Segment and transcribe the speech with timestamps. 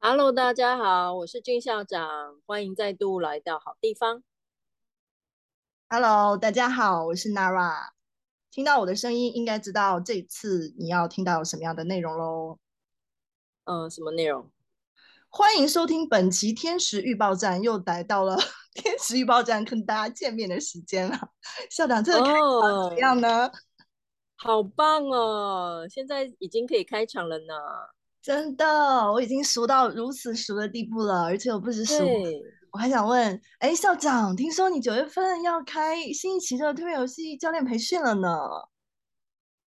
[0.00, 4.22] Hello，大家好，我是俊校长，欢迎再度来到好地方。
[5.90, 7.88] Hello，大家好，我是 Nara。
[8.52, 12.60] 听到我的声音，应该知道这次你要听到什么样的内容喽？
[13.64, 14.48] 嗯，什么内容？
[15.30, 18.38] 欢迎收听本期天时预报站，又来到了
[18.74, 21.32] 天时预报站跟大家见面的时间了。
[21.68, 22.40] 校长，这个开场
[22.88, 23.52] 怎么样呢？Oh,
[24.36, 25.88] 好棒哦！
[25.90, 27.54] 现在已经可以开场了呢。
[28.28, 31.94] 真的，我已经熟到如此熟的地步了，而且我不止熟，
[32.72, 38.28] 我还想问，哎，校长，听说你九月份要开新一期的推片游戏教练培训了呢？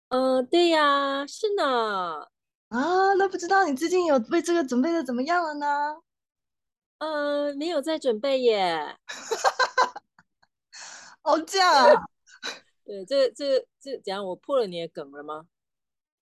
[0.09, 2.27] 嗯、呃，对呀，是呢。
[2.67, 5.95] 啊，那不知道你最近有为这个准备的怎么样了呢？
[6.99, 8.95] 嗯、呃，没有在准备耶。
[11.23, 11.95] 哦，这样啊。
[12.85, 14.23] 对，这这这，怎样？
[14.23, 15.47] 我破了你的梗了吗？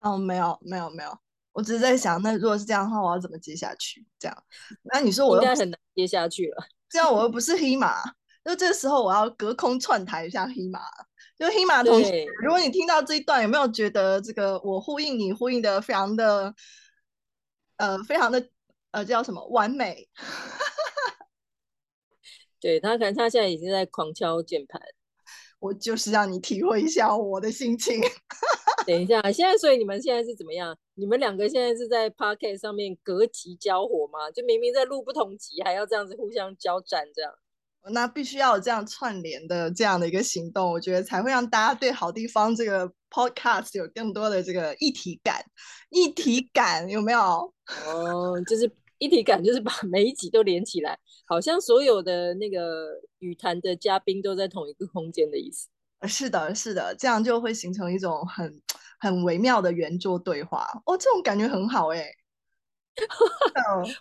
[0.02, 1.18] 哦，没有，没有，没有。
[1.60, 4.06] 我只是在想，那如果是这样的话，我要怎么接下去？
[4.18, 4.44] 这样，
[4.84, 6.66] 那你说我应该很难接下去了。
[6.88, 8.02] 这样我又不是黑马，
[8.46, 10.80] 那这时候我要隔空串台一下黑马。
[11.38, 16.56] 就黑马同学，如果你听到这一段，有没有觉得这个我呼应你呼应的非常的，
[17.76, 18.48] 呃，非常的
[18.92, 20.08] 呃，叫什么完美？
[22.62, 24.82] 对，他可能他现在已经在狂敲键盘。
[25.60, 28.00] 我就是让你体会一下我的心情。
[28.88, 30.76] 等一下，现在所以你们现在是怎么样？
[30.96, 34.32] 你们两个现在是在 Podcast 上面隔集交火吗？
[34.32, 37.32] 就明明在录不同集，还要这样子互相交战，这样？
[37.92, 45.44] 那必须要有这样串联的这样的一个行动，我觉得才会让大家对好地方这个 Podcast 有更多的这个一体感。
[45.90, 47.20] 一体感有没有？
[47.88, 55.68] 哦，就是一体感，就是把每一集都连起来，好像所有的那个语坛的嘉宾都在同一个空间的意思。
[56.08, 58.62] 是的，是的，这样就会形成一种很
[59.00, 62.10] 很微妙的圆桌对话哦，这种感觉很好哎。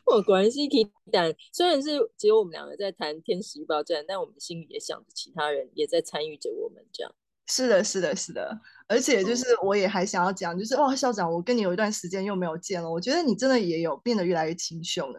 [0.07, 7.15] 我 果然是一体感，虽然是只有我们两个在谈天使预报站，但我们心里也想着其他人也在参与着我们这样。
[7.47, 15.19] 是的，是的，是的，而且就是我也还想要讲，就是哇，校长，我跟你有一段时间又没有见了，我觉得你真的也有变得越来越清秀呢。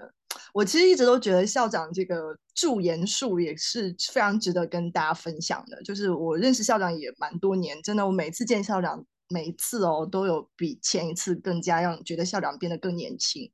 [0.53, 5.81] 我其实一直都觉得校长这个助言术也是非常值得跟大家分享的。
[5.83, 13.51] 就是我认识校长也蛮多年，真的，我每次见校长，每一次哦都有比前一次更加让你觉得校长变得更年轻。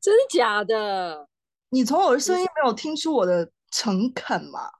[0.00, 1.28] 真的假的？
[1.70, 4.70] 你从我的声音没有听出我的诚恳吗？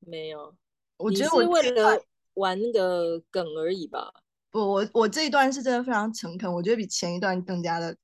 [0.00, 0.54] 没有，
[0.96, 2.00] 我觉得我是为了
[2.34, 4.12] 玩那个梗而已吧。
[4.50, 7.96] 不，我我这一段是真的非常诚恳，我觉得比前一段更加的。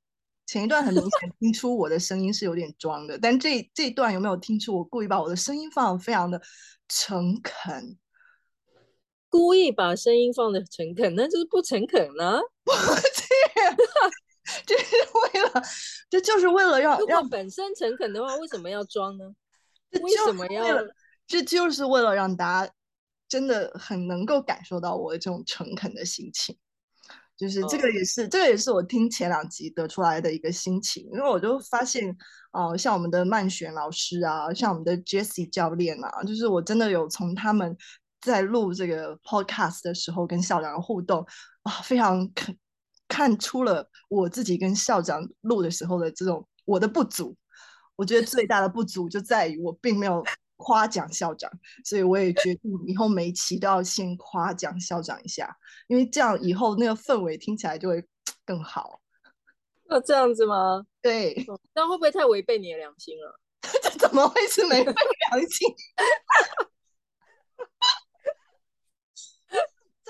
[0.46, 6.42] 前一段很明显 听出我的声音是有点装的，但这这一段有没有听出我故意把我的声音放得非常的
[6.88, 7.96] 诚恳？
[9.28, 12.40] 故意把声音放的诚恳，那就是不诚恳了。
[12.64, 12.82] 不是，
[14.66, 14.96] 就是
[15.36, 15.62] 为了，
[16.10, 19.24] 这就是为了让让本身诚恳的话，为什么要装呢？
[20.02, 20.66] 为什么要？
[21.28, 22.72] 这就是为了让大家
[23.30, 26.54] 真的很能够感受到我的这种诚恳的心情。
[27.38, 32.14] 就是这个也是，哦、这个也是我听前两集得出来的一个心情，因为我就发现，
[32.52, 37.74] 呃，像我们的曼璇老师啊，像我们的 Jessie 教练啊，就是我真的有从他们
[38.20, 41.24] 在录这个 Podcast 的时候跟校长的互动
[41.62, 42.54] 啊，非常看
[43.08, 47.34] 看出了我自己跟校长录的时候的这种我的不足。
[47.96, 50.22] 我觉得最大的不足就在于我并没有。
[50.60, 51.50] 夸奖校长，
[51.84, 55.56] 所以我也决定以后每期都要先夸奖校长一下，
[55.88, 58.04] 因为这样以后那个氛围听起来就会
[58.44, 59.00] 更好。
[59.88, 60.84] 那这样子吗？
[61.00, 61.34] 对，
[61.74, 63.40] 那会不会太违背你的良心了？
[63.82, 65.74] 这 怎么会是违背良心？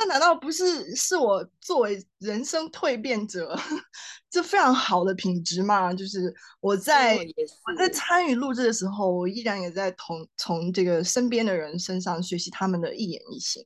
[0.00, 3.55] 这难道不是是我作为人生蜕变者，
[4.31, 5.93] 这非常好的品质吗？
[5.93, 13.62] 就是我在我在参与录制的时候，我依然也在同从这个身边的人身上学习他们的一言一行。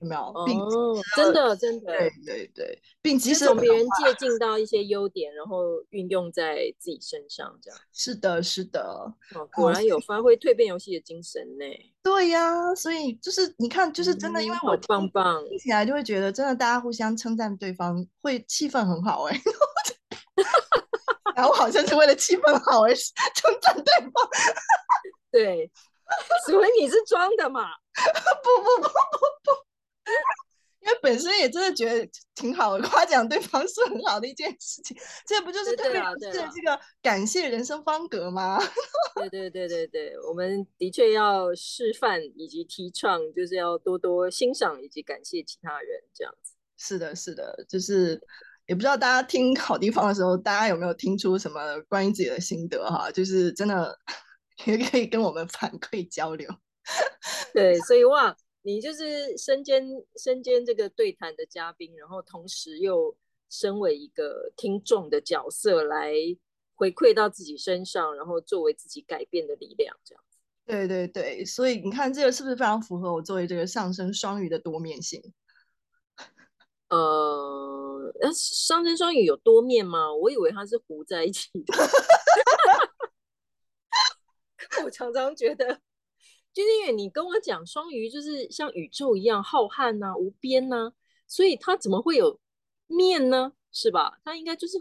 [0.00, 0.20] 有没有？
[0.20, 7.80] 哦，真的，真的，对对对，并及时从别人借鉴到一些优点，然后运用在自己身上，这样。
[7.92, 8.80] 是的，是的，
[9.34, 11.64] 哦，果然有发挥蜕变游戏的精神呢。
[12.02, 19.40] 对呀，所以就是你看，就是真的，因为我棒棒，听起来就会觉得真的，大家互相称赞对方，会气氛很好哎。
[21.34, 23.14] 然后好像是为了气氛好而称
[23.60, 24.28] 赞对方。
[25.30, 25.70] 对，
[26.46, 27.68] 所以你是装的嘛？
[28.42, 28.88] 不不不不
[29.44, 29.67] 不。
[30.80, 34.96] 因为本身也真的觉得挺好的， 夸奖对方是很好的一件事情，
[35.26, 38.58] 这不就是特别是这个感谢人生方格吗？
[39.16, 46.54] 对对对对对，我们的确要示范以及提倡，就是要多多欣赏以及感谢其他人，这样子。
[46.76, 48.18] 是的，是的，就是
[48.68, 53.10] 也不知道大家听好地方的时候，大家有没有听出什么关于自己的心得哈？
[53.10, 53.98] 就是真的
[54.64, 56.48] 也可以跟我们反馈交流。
[57.52, 63.16] 对，所以哇，你就是身兼身兼这个对谈的嘉宾，然后同时又
[63.48, 66.12] 身为一个听众的角色来
[66.74, 70.22] 回馈到自己身上，然后作为自己改变的力量，这样。
[70.66, 75.22] 对对对，所以你看这个是不是非常符合我作为这个上升双鱼的多面性？
[76.90, 80.12] 呃，那上升双鱼有多面吗？
[80.14, 81.74] 我以为它是糊在一起的。
[84.84, 85.80] 我常常觉得，
[86.52, 90.92] 就是因为你跟我讲双鱼就是像宇宙一样浩瀚呐、啊、无边呐、啊，
[91.26, 92.40] 所以它怎么会有
[92.86, 93.52] 面呢？
[93.70, 94.18] 是吧？
[94.24, 94.76] 它应该就是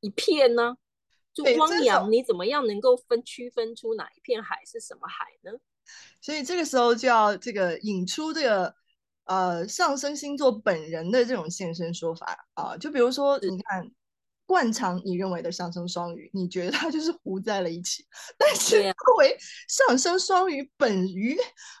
[0.00, 0.76] 一片呢、啊。
[1.32, 5.50] 就汪洋，你怎么样能够分区分出哪一片海是什么海呢？
[6.20, 8.74] 所以这个时候就要这个引出这个
[9.24, 13.90] 呃上升星座本人的这种现身说法啊、呃，就比如说你看
[14.46, 18.06] 惯常你认为的上升双鱼，你觉得它就是糊在了一起，
[18.36, 19.36] 但是作为
[19.68, 21.36] 上升双鱼本鱼，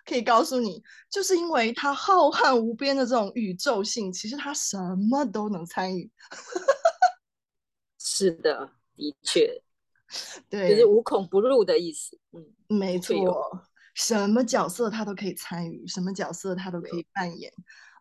[0.06, 4.76] 可以告诉你，就是因为它浩瀚无边的这种宇宙性，其实它什
[5.10, 6.10] 么都能参与。
[7.98, 8.70] 是的。
[8.96, 9.60] 的确，
[10.48, 12.16] 对，就是无孔不入的意思。
[12.30, 13.14] 嗯，没错，
[13.94, 17.52] 什么角色他都可以参与，什么角色他都可以扮演。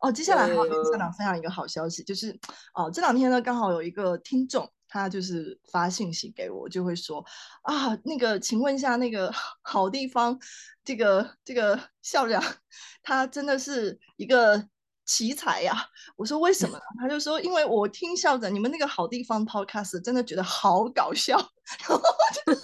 [0.01, 2.37] 哦，接下来还要跟校长分享一个好消息，就是
[2.73, 7.23] 哦，这两天呢，刚好有一个听众，他就是发信息给我，就会说
[7.61, 10.37] 啊，那个，请问一下，那个好地方，
[10.83, 12.43] 这个这个校长，
[13.01, 14.67] 他真的是一个。
[15.05, 15.83] 奇才呀、啊！
[16.15, 16.83] 我说为什么呢？
[16.97, 21.35] 他就说，因为我听校长你们那个好地方 podcast 真的觉得好搞笑，
[21.85, 22.01] 然后
[22.45, 22.61] 就是，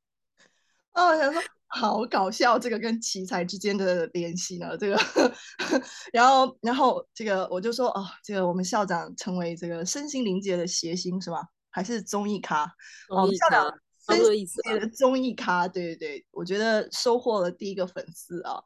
[0.96, 1.42] 哦，我想说
[1.74, 4.76] 好搞笑，这个跟奇才之间的联系呢？
[4.78, 4.96] 这个，
[6.12, 11.42] 然后然后这个我就说哦，这个我们校长成为这个身心灵界的谐星是吧？
[11.70, 12.64] 还是综艺咖？
[13.08, 13.74] 哦，校长
[14.08, 18.62] 身心灵界的综艺咖，对对对，我觉得收获了第一个粉丝啊。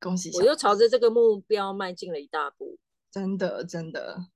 [0.00, 0.30] 恭喜！
[0.36, 2.78] 我又朝着这个目标迈进了一大步，
[3.10, 4.26] 真的，真的，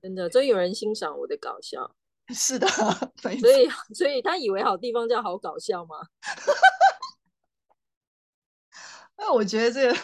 [0.00, 1.96] 真的，终于有人欣赏我的搞笑。
[2.34, 5.96] 是的，所以，所以他以为好地方叫好搞笑吗？
[9.16, 9.98] 那我觉得这个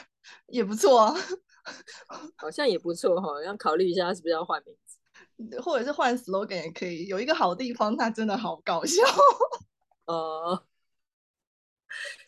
[0.46, 1.14] 也不错啊，
[2.36, 4.98] 好像也不错哈，要考虑一下是不是要换名字，
[5.60, 7.06] 或者是换 slogan 也可以。
[7.06, 9.02] 有一个好地方，它真的好搞笑。
[10.06, 10.64] 哦。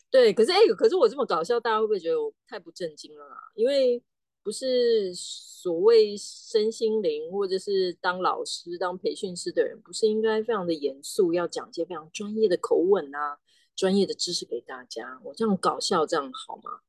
[0.09, 3.37] 对，可是哎，可是我这么搞笑，大家会不会觉得我太不正经了啊？
[3.55, 4.01] 因为
[4.47, 13.37] 不是所谓身心灵或者是当老师、当培训师的人，不是应该非常的严肃，要讲一些非常专业的口吻啊、
[13.75, 15.19] 专业的知识给大家？
[15.25, 16.79] 我这样搞笑，这样好吗？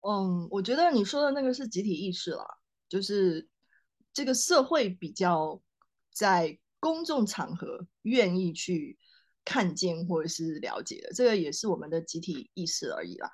[0.00, 2.44] 嗯，我觉得你说的那个是集体意识了，
[2.88, 3.48] 就是
[4.12, 5.62] 这个社会比较
[6.12, 8.98] 在公众场合愿意去。
[9.44, 13.28] 看见或者是了解的，这个也是我们的集体意识而已啦。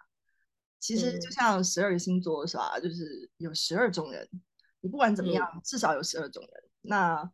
[0.80, 2.78] 其实就像十二个星座是吧？
[2.80, 4.28] 就是有十二种人，
[4.80, 6.50] 你不管怎么样，嗯、至少有十二种人。
[6.82, 7.30] 那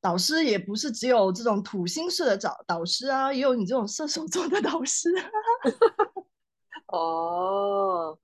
[0.00, 5.10] 导师也不是只有这种土星式的导导师啊，也有你这种射手座的导师。
[6.88, 8.16] 哦，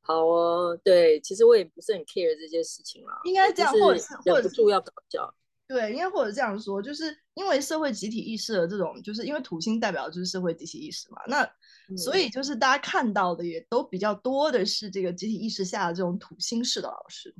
[0.00, 3.20] 好哦，对，其实我也不是很 care 这件事情啦。
[3.24, 5.34] 应该这样，或者是忍不住要搞笑。
[5.68, 11.42] 对，应该或者这样说，就是因为社会集体意识的这种，就是因为土星代表的就是社会集体意识嘛，那、
[11.88, 17.34] 嗯、所以就是大家看到的也都比较多的是这个集体意识下的这种土星式的老师，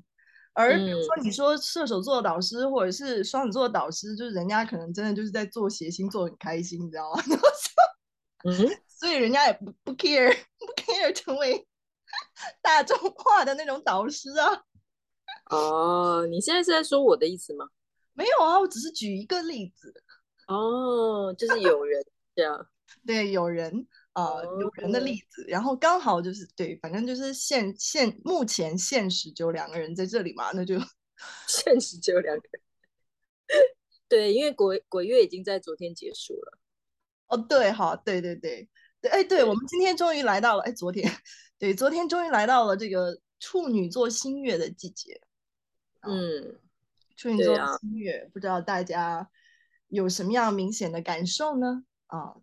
[0.52, 7.22] 而比如说你说射手座的导师或者是双子座的导师，就是人家可能真的就是在做谐星，做很开心，你知道吗？
[8.44, 8.52] 嗯，
[8.86, 11.66] 所以人家也不不 care 不 care 成为
[12.62, 14.62] 大众化的那种导师啊。
[15.50, 17.66] 哦，你现在是在说我的意思吗？
[18.12, 19.92] 没有啊，我只是举一个例子
[20.46, 22.02] 哦，就是有人
[22.34, 22.66] 这样，
[23.04, 30.78] 对，有人啊、呃哦，有人的例子，然后刚好就是对，反正就是现现目前现实就两个人在这里嘛，那就
[31.46, 32.62] 现实就两个人，
[34.08, 36.58] 对，因为鬼鬼月已经在昨天结束了，
[37.28, 38.68] 哦，对，好，对对对。
[38.98, 41.12] 对，哎，对，我们今天终于来到了，哎，昨天，
[41.58, 45.20] 对，昨天终于来到了这个处女座新月的季节，
[46.00, 46.58] 嗯。
[47.14, 49.30] 处女座新月，啊，不知道大家
[49.88, 51.84] 有什么样明显的感受呢？
[52.06, 52.36] 啊，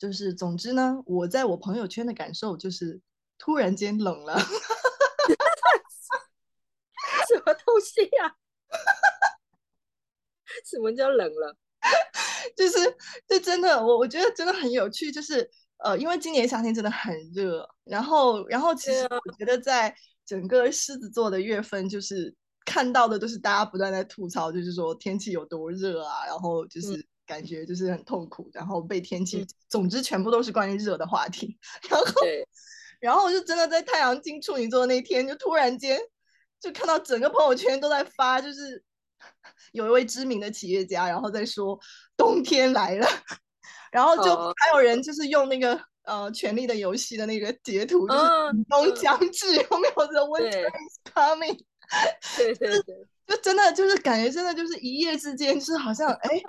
[0.00, 3.00] 就是总之呢，我在我朋友圈的感受就是
[3.38, 4.36] 突然间冷了，
[7.28, 8.34] 什么东西呀，啊？
[10.66, 11.54] 什么叫冷了？
[12.56, 12.78] 就是
[13.28, 15.48] 这真的，我我觉得真的很有趣，就是
[15.84, 22.34] 呃，因为今年夏天真的很热，然后然后其实我觉得在整个狮子座的月份就是。
[22.66, 31.56] 看到的都是大家不断在吐槽，就是说天气有多热啊，然后就是感觉就是很痛苦，然后被天气，总之全部都是关于热的话题。
[31.88, 32.06] 然后，
[32.98, 36.00] 然后我就真的在太阳进处女座那天，就突然间
[36.60, 38.82] 就看到整个朋友圈都在发，就是
[39.70, 41.78] 有一位知名的企业家，然后在说
[42.16, 43.06] 冬天来了，
[43.92, 45.80] 然后就还有人就是用那个。
[46.04, 48.26] 呃，权力的游戏的那个截图就是
[48.68, 51.60] 冬将至，有没有？The winter is coming。
[52.36, 56.42] 对 对对，就真的就是感觉真的就是一夜之间，就是好像哎，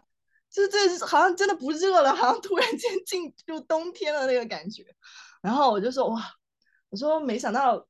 [0.51, 4.85] 就是这好像真的不热了，好像突然间进入冬天的那个感觉。
[5.41, 6.21] 然后我就说哇，
[6.89, 7.87] 我说没想到，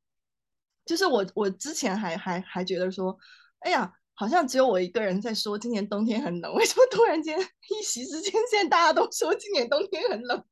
[0.86, 3.18] 就是我我之前还还还觉得说，
[3.60, 10.46] 哎呀，好像只有我一个人在说今年冬天很冷， 为什么突然间一席之间，现在大家都说今年冬天很冷？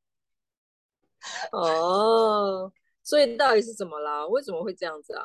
[1.51, 2.71] 哦，
[3.03, 4.25] 所以到底是怎么啦？
[4.27, 5.23] 为什么会这样子啊？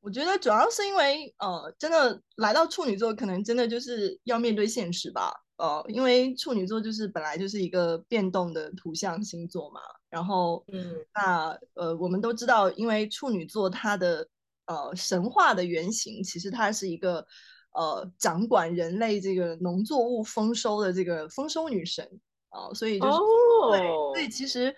[0.00, 5.32] 我觉得主要是因为，呃，真的来到处女座，可能真的就是要面对现实吧。
[5.58, 9.80] 呃，因为处女座就是本来就是一个变动的图像星座嘛。
[10.08, 14.26] 然后，嗯，那呃，我们都知道，因为处女座它的
[14.64, 17.26] 呃神话的原型，其实它是一个
[17.72, 22.20] 呃掌管人类这个农作物丰收的这个丰收女神。
[22.50, 23.76] 啊、哦，所以就是、oh.
[23.76, 24.74] 对，所以其实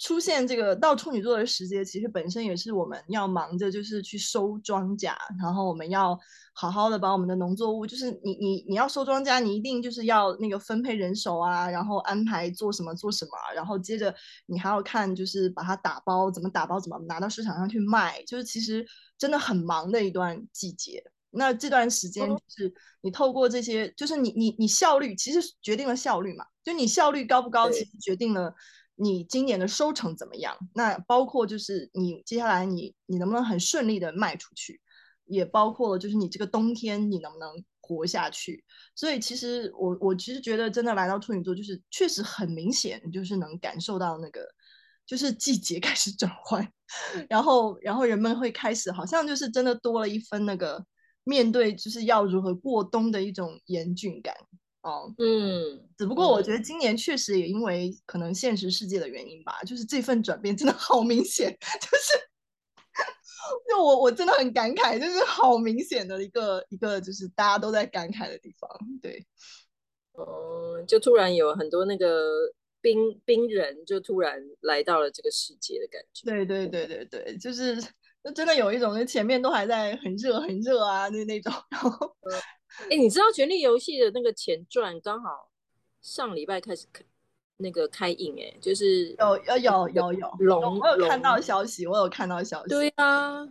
[0.00, 6.18] 出现这个到处女座的时节，其实本身也是我们要忙着就是去收庄稼，然后我们要
[6.54, 14.14] 好好的把我们的农作物，就是你你你要收庄稼，你一定就是要那个分配人手啊，然后安排做什么做什么，然后接着
[14.46, 18.86] 你还要看就是把它打包，怎么打包，怎么拿到市场上去卖，就是其实
[19.18, 21.04] 真的很忙的一段季节。
[21.32, 28.52] 那这段时间就是你透过这些，就是你你你效率其实决定了效率嘛，就你效率高不高，其实决定了
[29.00, 30.56] 你今年的收成怎么样。
[30.74, 34.80] 那包括就是你接下来你你能不能很顺利的卖出去，
[35.24, 38.64] 也包括了就是你这个冬天你能不能活下去。
[38.94, 44.46] 所以其实我我其实觉得真的来到处女座，就是确实很明显，就是能感受到那个
[45.06, 46.70] 就是季节 开始转换，
[47.28, 50.84] 然后然后人们会开始好像就是真的多了一分那个。
[51.22, 54.34] 面对就是要如何过冬的一种严峻感
[54.82, 62.18] 哦，嗯，只不过我觉得今年确实也因为可能现实世界的原因吧，嗯、就是这份转变真的好明显， 就是
[63.68, 68.70] 就我我真的很感慨，就是好明显的一个一个就是大家都在感慨的地方，
[69.02, 69.26] 对，
[70.18, 77.76] 嗯，就突然有很多那个冰冰人就突然来到了这个世界的感觉，对对对对对，就是。
[78.22, 81.50] 那真的有一种，就前面都还在很热很热啊，那那种。
[81.70, 82.14] 然后，
[82.90, 85.50] 哎，你知道《权力游戏》的那个前传刚好
[86.00, 86.86] 上礼拜开始
[87.56, 92.68] 那个开映，哎，就是有有有有有龙，我有看到消息，我有看到消息。
[92.68, 93.46] 对啊，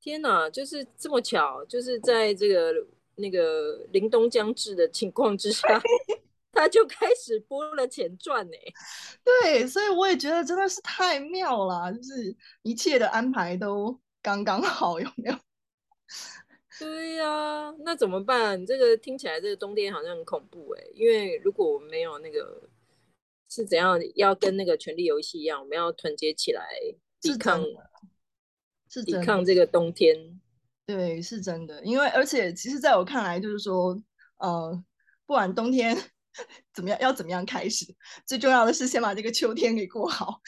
[0.00, 2.74] 天哪，就是这么巧，就是在这个
[3.16, 5.66] 那个凛冬将至的情况之下，
[6.52, 8.56] 他就开始播了前传呢。
[9.24, 14.00] 对，所以我也觉得真的是太妙了，就是一切的安排都。
[14.22, 15.36] 刚刚好有没有？
[16.80, 18.64] 对呀、啊，那怎么办？
[18.64, 22.68] 这个听起来这个冬天好像很恐怖哎，因为如果我们没有那个
[23.50, 26.66] 是怎样，要跟那个权力游戏一样，我们要团结起来
[27.20, 27.62] 抵抗，
[28.88, 30.40] 是抵抗这个冬天。
[30.86, 31.84] 对，是真的。
[31.84, 34.02] 因为而且其实在我看来，就是说，
[34.38, 34.82] 呃，
[35.26, 35.94] 不管冬天
[36.72, 37.84] 怎么样，要怎么样开始，
[38.26, 40.40] 最重要的是先把这个秋天给过好。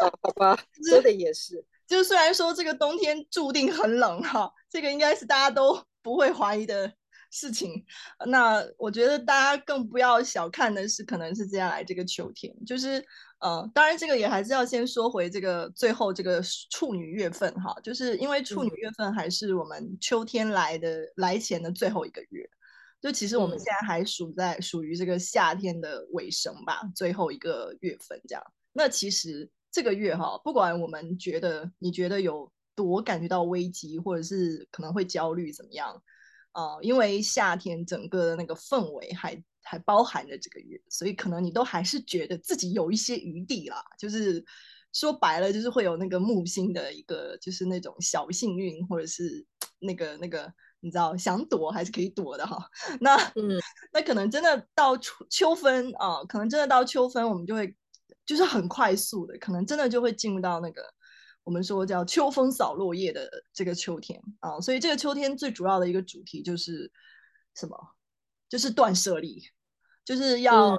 [0.00, 0.58] 好，好吧，
[0.90, 1.64] 说的也是。
[1.86, 6.90] 就虽然说这个冬天注定很冷哈，这个应该是大家都不会怀疑的
[7.30, 7.84] 事情。
[8.26, 13.04] 那我觉得大家更不要小看的是，可能是接下来这个秋天，就是
[13.40, 22.48] 呃，当然这个也还是要先说回这个最后这个处女月份哈，就是因为处女月份还是我们秋天来的、嗯、来前的最后一个月，
[23.02, 28.42] 就其实我们现在还属在属于这个夏天的尾声吧，最后一个月份这样。
[28.72, 29.50] 那其实。
[29.74, 36.00] 这个月哈，不管我们觉得你觉得有多感觉到危机，或者是可能会焦虑怎么样
[36.52, 36.78] 啊、呃？
[36.80, 43.82] 因为夏天整个的那个氛围还还包含着这个月，所以可能你都还是觉得自己有一些余地啦。
[43.98, 44.44] 就是
[44.92, 49.44] 说白了，就是会有那个木星的一个，就是那种小幸运，或者是
[49.80, 52.64] 那个那个你知道想躲还是可以躲的哈。
[53.00, 53.58] 那嗯，
[53.92, 57.74] 那可能真的到秋秋分啊、呃，可能真的到秋分，我们就会。
[58.26, 60.82] 就是很快速的，可能真的就会进入到那个
[61.42, 64.20] 我们说叫秋风扫落叶的这个秋天。
[64.40, 66.90] 啊，所以这个秋天最主要的一个主题就是
[67.54, 67.76] 什么？
[68.46, 69.42] 就是断舍离，
[70.04, 70.78] 就是要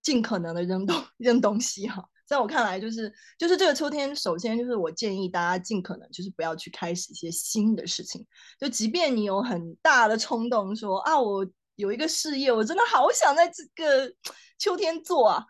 [0.00, 8.26] 尽可能的扔东 扔东西哈，在我看来，就是就是这个秋天，首先就是我建议大家尽可能就是不要去开始一些新的事情，
[8.58, 11.46] 就即便你有很大的冲动说啊，我
[11.76, 14.12] 有一个事业，我真的好想在这个
[14.58, 15.46] 秋天做啊，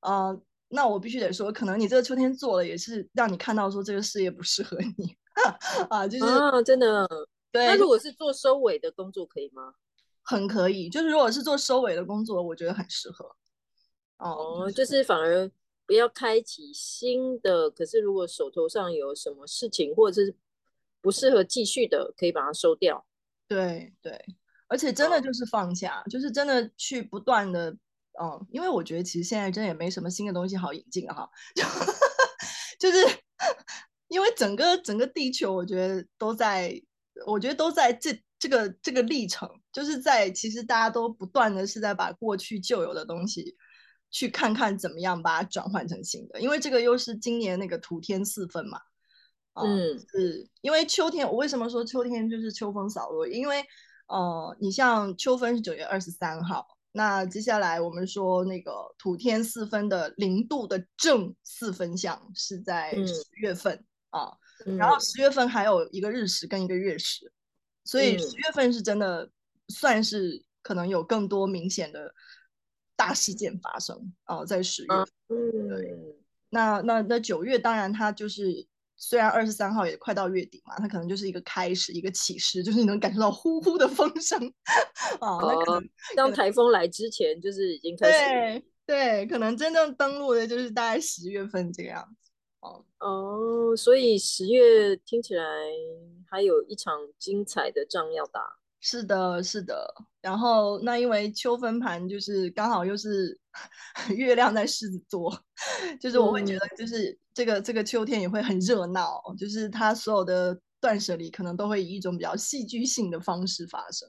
[0.00, 0.42] 啊、呃，
[0.76, 5.16] 那我必须得说，可能你这个秋天做了，也是让你看到说这个事业不适合你
[5.88, 7.08] 啊，就是啊，真的。
[7.50, 9.72] 对，那如果是做收尾的工作，可以吗？
[10.20, 13.34] 很可以，就是如果是做收尾的工作，我觉得很适合。
[14.18, 15.50] 哦，就是反而
[15.86, 20.34] 不要开启新的，可是如果手头上有什么事情，或者是
[21.00, 23.06] 不适合继续的，可以把它收掉。
[23.48, 24.22] 对对，
[24.68, 27.74] 而且真的就是放下，哦、就是真的去不断的，
[28.20, 31.64] 嗯，因为我觉得其实现在真的也没什么新的东西好引进哈，就
[32.90, 33.06] 就是
[34.08, 36.80] 因为整个整个地球，我觉得都在，
[37.26, 38.18] 我觉得都在这。
[38.38, 43.56] 这个这个历程，就是在其实大家都不断的是在把过去旧有的东西，
[44.10, 46.38] 去看看怎么样把它转换成新的。
[46.38, 48.78] 因为这个又是今年那个土天四分嘛，
[49.54, 51.26] 嗯，是因为秋天。
[51.26, 53.26] 我为什么说秋天就是秋风扫落？
[53.26, 53.64] 因为
[54.08, 63.74] 呃，你像秋分是九月二十三号，那接下来我们说那个土天四分的零度的正四分相是在十月份、
[64.12, 64.32] 嗯、啊，
[64.78, 67.30] 然后十月份还有一个日食跟一个月食。
[67.84, 69.30] 所以十月份是真的
[69.68, 72.10] 算是可能有更多明显的
[72.96, 75.06] 大事件发生哦、呃，在十月份。
[75.28, 75.94] 嗯，对。
[76.48, 84.38] 那那那九月当然它就是虽然二十三号也快到月底嘛，它可能就是一个开始，一个起势，就是你能感受到呼呼的风声
[85.20, 85.38] 啊。
[85.40, 88.18] 那可能当台风来之前，就是已经开始。
[88.18, 92.30] 对对，可能真正登陆的就是大概十月份这个样子。
[92.60, 95.44] 哦哦，所以十月听起来
[96.30, 98.40] 还有一场精彩的仗要打。
[98.88, 99.92] 是的，是的。
[100.20, 103.36] 然后那因为秋分盘就是刚好又是
[104.14, 105.36] 月亮在狮子座，
[106.00, 114.08] 就是我会觉得就是这个、嗯、这个秋天也会很热闹，就是它所有的断舍离可能都会以一种比较戏剧性的方式发生。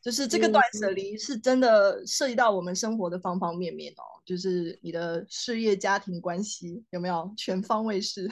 [0.00, 8.30] 就是这个断舍离是真的涉及到我们生活的方方面面哦，就是你的事业、家庭关系有没有全方位式、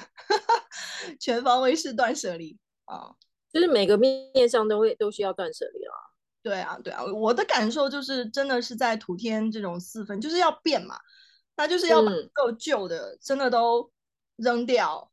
[1.19, 3.11] 全方位式断舍离啊？
[3.53, 5.95] 就是每个面向都会都需要断舍离啊。
[6.43, 10.97] 对啊，对啊，我的感受就是真的是在土天这种四分，就是要变嘛，
[11.57, 13.91] 那就是要把够旧的、嗯、真的都
[14.37, 15.11] 扔掉，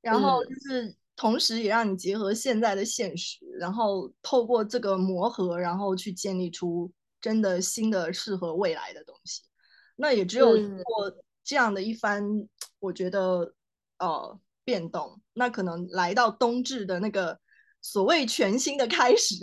[0.00, 0.96] 然后就是。
[1.20, 6.88] 同时，也让你结合现在的现实，然后透过这个磨合，然后去建立出
[7.20, 9.42] 真的新的适合未来的东西。
[9.96, 11.12] 那也只有过
[11.42, 13.52] 这样的一番，嗯、我觉得
[13.98, 17.40] 呃变动，那可能来到冬至的那个
[17.80, 19.34] 所谓全新的开始，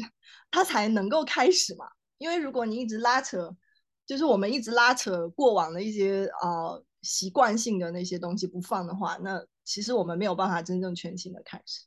[0.52, 1.86] 它才能够开始嘛。
[2.17, 3.56] 因为如果你一直拉扯，
[4.06, 9.45] 就是我们一直拉扯过往的一些呃习惯性的那些东西不放的话，那。
[9.67, 11.86] 其实我们没有办法真正全新的开始，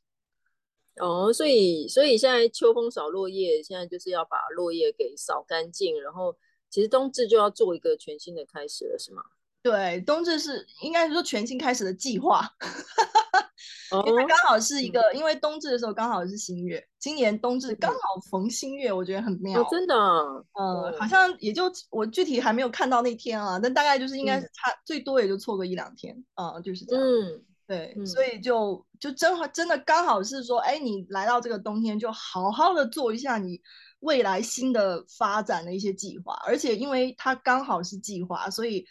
[0.96, 6.36] 哦，所以所以现在秋风扫落叶，现在就是要把落叶给扫干净，然后
[6.68, 9.22] 其实冬至就要做一个全新的开始了，是吗？
[9.70, 12.48] 对，冬至是应该是说全新开始的计划，
[14.06, 17.98] 因为刚好是一个，哦、因为冬至的时候刚好是新月，今年冬至刚好
[18.30, 27.44] 逢新月，我觉得很妙，哦、真的，嗯、呃，好像也就我具体还没有看到那天啊，但大概就是应该是差、嗯、最多也就错个一两天啊、呃，就是这样，嗯。
[27.68, 33.60] 对，嗯、所以就就真真的刚好是说，哎，你来到这个冬天，就好好的做一下你
[34.00, 38.86] 未来新的发展的一些计划，而且因为它刚好是计划，所以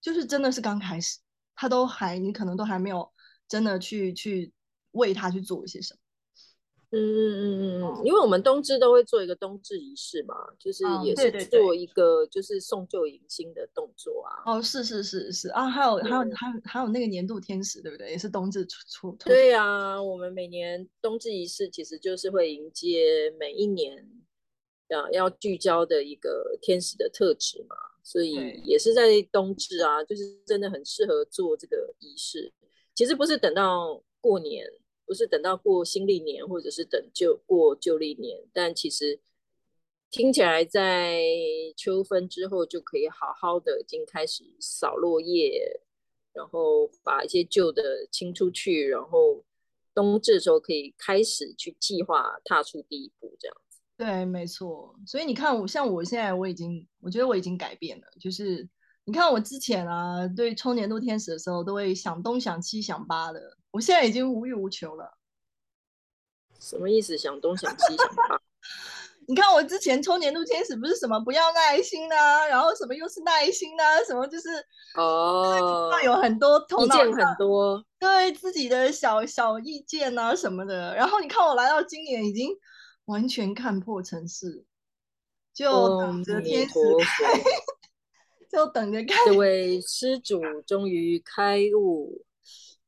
[0.00, 1.18] 就是真的是刚开始，
[1.54, 3.10] 他都还你可能都还没有
[3.48, 4.52] 真的去去
[4.92, 6.00] 为他去做一些什么。
[6.90, 14.40] 嗯嗯嗯嗯嗯，因为我们冬至都会做一个冬至仪式嘛，就是也是做一个就是送旧迎新的动作啊。
[14.46, 18.10] 哦，是是是是啊，还有还有还有还有那个年度天使，对不对？
[18.10, 19.16] 也是冬至出出。
[19.26, 24.08] 对啊，我们每年冬至仪式其实就是会迎接每一年
[24.88, 27.76] 要要聚焦的一个天使的特质嘛，
[28.08, 32.52] 所以也是在冬至啊，就是真的很适合做这个仪式。
[32.94, 34.64] 其实不是等到过年。
[35.08, 39.18] 不是等到过新历年，或者是等旧过旧历年，但其实
[40.10, 41.22] 听起来在
[41.78, 45.80] 秋分之后就可以好好的已经开始扫落叶，
[46.34, 49.42] 然后把一些旧的清出去，然后
[49.94, 53.67] 冬至的时候可以开始去计划踏出第一步，这样子。
[53.98, 54.94] 对，没错。
[55.04, 58.66] 所以你看我，像我现在我已经，我觉得我已经改变了，就是
[59.04, 63.40] 你看我之前啊，对抽年度天使的时候，都会想东想西想八的。
[63.72, 65.18] 我现在已经无欲无求了，
[66.60, 67.18] 什么意思？
[67.18, 68.40] 想东想西想八，
[69.26, 74.48] 你看我之前抽年度天使不是什么不要耐心啊，然后什么又是耐心啊，什么就是
[74.94, 80.94] 哦，有很多头脑见很多，对自己的小小意见啊什么的。
[80.94, 82.48] 然后你看我来到今年已经
[83.08, 84.64] 完全看破尘世，
[85.52, 87.42] 就等着天使开，
[88.50, 92.24] 就等着看这位施主终于开悟。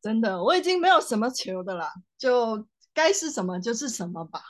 [0.01, 4.41] 真的，我已经没有什么求的了，就该是什么就是什么吧。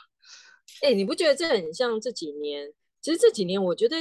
[0.81, 2.71] 哎、欸，你不觉得这很像这几年？
[3.01, 3.95] 其实这几年我觉得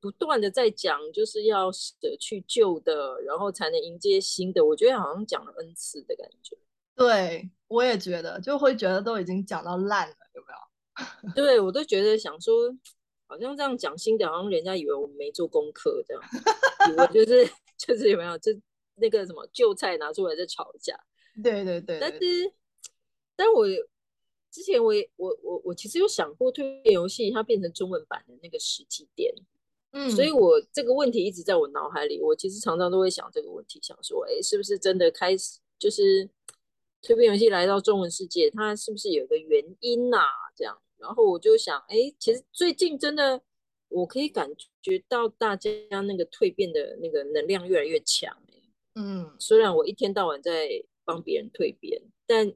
[0.00, 4.64] 不断的在讲，就是要舍去旧的，然后才能迎接新的。
[4.64, 6.56] 我觉得好像讲了 N 次的感觉。
[6.94, 10.16] 对，我也觉得，就会觉得都已经讲到烂了？
[11.34, 12.74] 对，我都觉得想说，
[13.26, 16.22] 好像这样讲新的，好像人家以为我们没做功课这样，
[16.90, 18.52] 以为就是 就是有没有就。
[18.96, 20.94] 那个什么旧菜拿出来在吵架，
[21.42, 21.98] 对对对，对。
[21.98, 22.52] 但是，
[23.34, 23.66] 但我
[24.50, 29.34] 之前我也我我我其实有想过蜕变游戏它变成中文版的那个时机点，
[29.92, 32.20] 嗯，所以我这个问题一直在我脑海里。
[32.20, 36.28] 我其实常常都会想这个问题，想说，哎，是不是真的开始就是
[37.02, 40.52] 蜕变游戏来到中文世界，它是不是有个原因呐、啊？
[40.54, 43.42] 这样，然后我就想，哎，其实最近真的
[43.88, 44.48] 我可以感
[44.80, 48.36] 觉到大家那个蜕变的那个能量越来越强。
[48.94, 50.68] 嗯，虽然我一天到晚在
[51.04, 52.52] 帮别人蜕变，但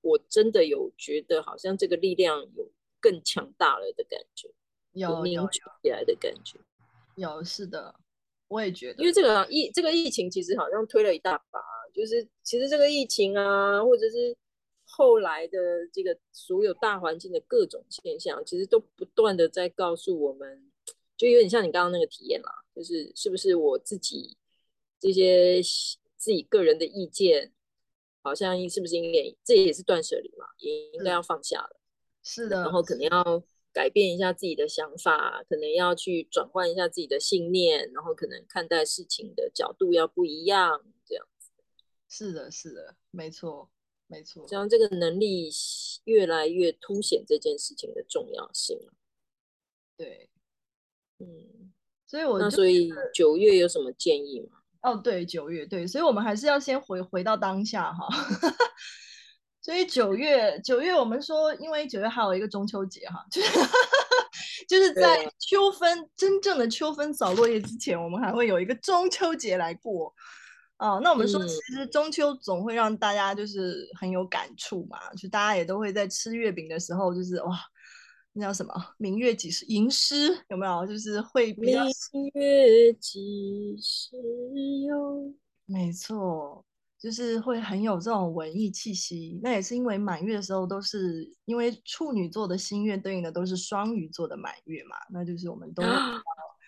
[0.00, 4.48] 我真的有觉得好像这个力量有更强大了的感觉，
[4.92, 6.58] 有凝聚起来的感觉。
[7.16, 7.94] 有，有是的，
[8.48, 11.60] 我也觉得，因为这个疫这个疫情其实好像推了一大把，
[11.92, 14.36] 就是其实这个疫情啊，或者是
[14.84, 15.58] 后来的
[15.92, 20.70] 这个所有大环境的各种现象，其实都不断的在告诉我们，
[21.16, 24.36] 就有点像你刚刚那个体验啦，就是是不是我自己。
[25.02, 25.62] 这些
[26.18, 27.54] 自己个人的意见，
[28.20, 31.80] 好像是不是应该，这也是断舍离嘛，也应该要放下了。
[32.22, 41.39] 是的，然后可能要改变一下自己的想法，可能要去转换一下自己的信念，然后可能看待事情的角度要不一样，这样子。
[42.10, 43.70] 是的，是的，没错，
[44.08, 44.44] 没错。
[44.48, 45.48] 这样这个能力
[46.04, 48.76] 越来越凸显这件事情的重要性。
[49.96, 50.28] 对，
[51.20, 51.72] 嗯，
[52.06, 54.58] 所以我那所以九月有什么建议吗？
[54.82, 58.08] 哦，对，九月对，所以我们还是要先回回到当下哈。
[59.62, 63.58] 所以九月九月，我们说，因为九月还有一个中秋节哈， 就是
[64.66, 70.12] 就是在秋分真正的秋分扫落叶之前，我们还会有一个中秋节来过
[70.80, 70.98] 啊。
[70.98, 77.56] 那我们说，其实中秋总会让大家就是很有感触嘛，就大家也都会在吃月饼的时候，就是哇。
[78.32, 78.72] 那叫什么？
[78.96, 79.64] 明月几时？
[79.66, 80.86] 吟诗有没有？
[80.86, 81.82] 就是会比较。
[82.12, 84.16] 明月几时
[84.86, 85.34] 有？
[85.66, 86.64] 没错，
[86.96, 89.40] 就是会很有这种文艺气息。
[89.42, 95.82] 那也是因为满月的时候都是因为处女座的新月对应的都是双鱼座的满月嘛，那就是我们都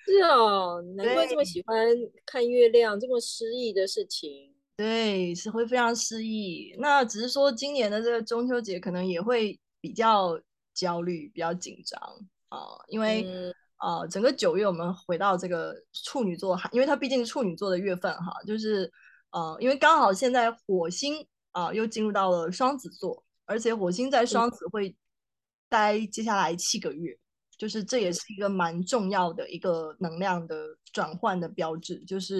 [0.06, 1.86] 是哦，难怪这么喜欢
[2.26, 4.54] 看月亮，这么诗意的事情。
[4.76, 6.74] 对，是会非常诗意。
[6.78, 10.40] 那只是说今年的这个中秋节可能也会比较。
[10.74, 12.00] 焦虑比较紧张
[12.48, 18.90] 啊，因为、嗯、呃，整个九月我们回到这个处女座，因为它毕竟是处女座的月份哈，就是
[19.32, 24.96] 呃，因为刚好现在火星啊、呃、又进入到了双子座，而且火星在双子会
[25.68, 27.20] 待接下来七个月，嗯、
[27.62, 32.38] 就是这也是一个蛮重要的一个能量的转换的标志，就是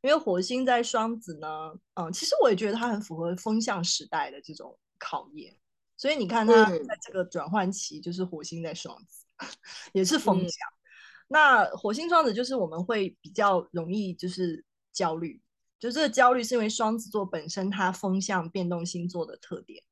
[0.00, 5.52] 因为火星在双子呢，嗯、呃，其实我也觉得它很符合风向时代的这种考验。
[5.96, 9.48] 所以你看，它在这个转换期，就是火星在双子，嗯、
[9.92, 10.48] 也是风向。
[10.48, 10.78] 嗯、
[11.26, 15.42] 那火星双子就是我们会比较容易就是焦虑，
[15.80, 19.82] 就这个焦虑是因为双子座本身它风向变动星座的特点，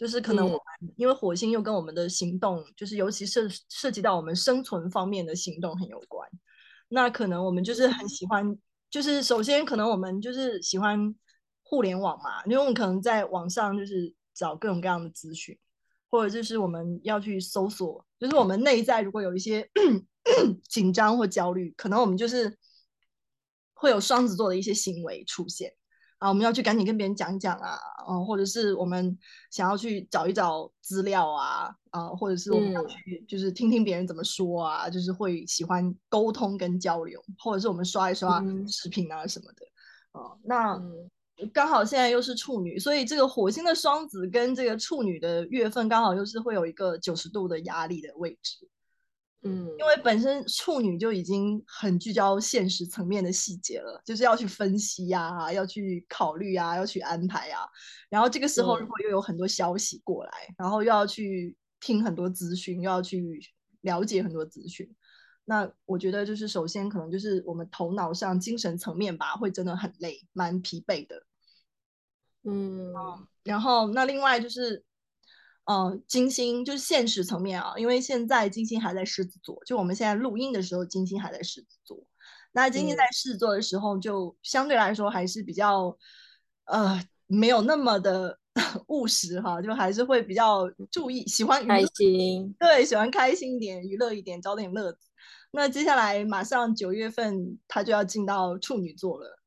[0.00, 6.26] 就是可能我们、嗯、因为火星又跟我们的行动，就是尤其涉涉及到我们生存方面的行动很有关。
[6.88, 8.58] 那可能我们就是很喜欢，
[8.88, 11.14] 就是首先可能我们就是喜欢
[11.62, 14.14] 互联网嘛，因为我们可能在网上就是。
[14.32, 15.58] 找各种各样的资讯，
[16.08, 19.68] 或者就是我们要去搜索，就是我们内在如果有一些
[20.66, 22.56] 紧张或焦虑，可能我们就是
[23.74, 25.74] 会有双子座的一些行为出现
[26.20, 27.76] 啊，我们要去赶紧跟别人讲一讲啊，
[28.08, 29.18] 嗯，或者是我们
[29.50, 39.66] 想要去找一找资料啊，啊，或者是我们要去就是听听别人怎么说啊，嗯、就是会喜欢沟通跟交流，或者是我们刷一刷视频啊什么的，
[40.12, 40.72] 啊、嗯，那。
[40.74, 41.10] 嗯
[41.54, 48.68] 刚好现在又是处女，所以这个火星的双子跟这个处女的月份刚好又是会有一个九十度的压力的位置。
[49.42, 57.68] 嗯，因为本身处女就已经很聚焦现实层面的细节了，就是要去分析呀、啊，要去考虑呀、啊，要去安排呀、啊。
[58.10, 63.40] 然后这个时候如果又有很多消息过来，嗯、然后又要去听很多资讯，又要去
[63.80, 64.94] 了解很多资讯。
[65.46, 71.16] 那我觉得就是首先可能就是我们头脑上精神层面吧，会真的很累，蛮疲惫的。
[72.44, 72.92] 嗯，
[73.42, 74.84] 然后那另外就是，
[75.70, 81.96] 呃，金星就是现实层面啊，因为现在金星还在狮子座，就我们现在录音的时候，金星还在狮子座。
[82.50, 85.96] 那金星在狮子座的时候，就相对来说还是比较，
[86.64, 88.36] 呃，没有那么的
[88.88, 95.06] 务实哈，就还是会比较注意，喜欢开心，对，喜欢开心一点，娱乐一点，找点乐子。
[95.52, 99.38] 那接下来马上九月份，他就要进到处女座了。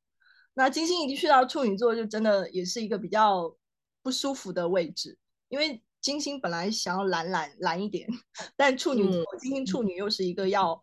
[0.54, 3.54] 那金星一去到处女座，就真的也是一个比较
[4.02, 5.18] 不舒服的位置，
[5.50, 8.06] 因为金星本来想要懒懒懒一点，
[8.56, 10.78] 但处女座、嗯、金星处女又是一个要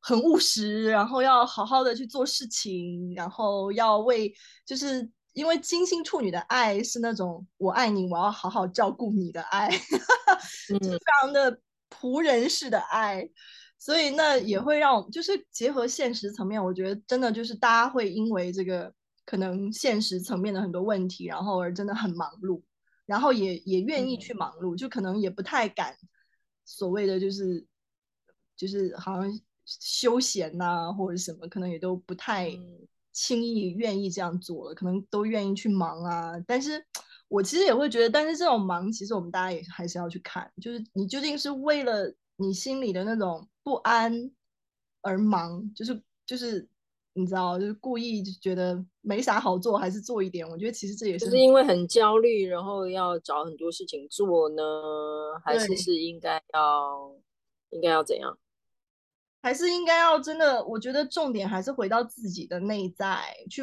[0.00, 4.30] 很务实，然后要好好的去做事情，然后要为，
[4.66, 9.68] 就是因为金星处女的爱是那种我爱你，我要好好照顾你的爱，
[10.68, 11.58] 嗯、非常的
[11.88, 13.26] 仆人式的爱。
[13.78, 18.92] 所以那也会让我就是结合现实层面，我觉得真的就是大家会因为这个
[19.24, 22.60] 可能现实层面的很多问题，然后而真的很忙碌，
[23.06, 25.96] 然后也也愿意去忙碌，就可能也不太敢
[26.64, 27.66] 所谓的就是
[28.56, 32.50] 就是好像休闲呐、啊、或者什么，可能也都不太
[33.12, 36.34] 轻易愿意这样做了，可能都愿意去忙啊。
[36.46, 36.84] 但是
[37.28, 43.48] 我其实也会觉得，但是这种忙其实我们大家也还是要去看，就是你究竟是为了你心里的那种。
[43.66, 44.30] 不安
[45.00, 46.68] 而忙，就是就是
[47.18, 50.46] 你知道，就是故意就觉得没啥好做，还是做一点。
[50.50, 54.62] 我觉得其实这也是，就是因为很焦虑，然后要找很多事情做呢，
[55.42, 57.10] 还是是应该要
[57.70, 58.38] 应该要怎样？
[59.40, 60.62] 还是应该要真的？
[60.66, 63.62] 我觉得重点还是回到自己的内在，去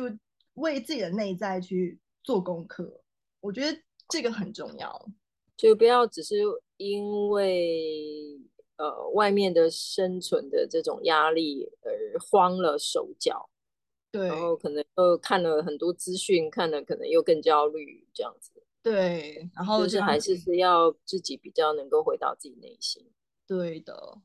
[0.55, 3.01] 为自己的内在去做功课。
[3.39, 5.07] 我觉得这个很重要，
[5.55, 6.37] 就不要只是
[6.77, 8.39] 因为。
[8.83, 13.49] 呃，外面的生存的这种压力而慌了手脚，
[14.11, 23.09] 对，然后可能又看了很多资讯，看了可能又更焦虑这样子，对，然后就是还是是要自己比较能够回到自己内心，
[23.47, 24.19] 对的，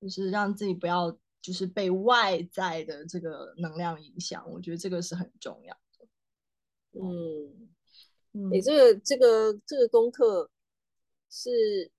[0.00, 1.10] 就是让自己不要
[1.42, 6.06] 就是被外在的这个能量影响，我觉得这个是很重要的。
[6.92, 7.68] 嗯，
[8.30, 10.48] 你、嗯、这个这个这个功课
[11.28, 11.90] 是。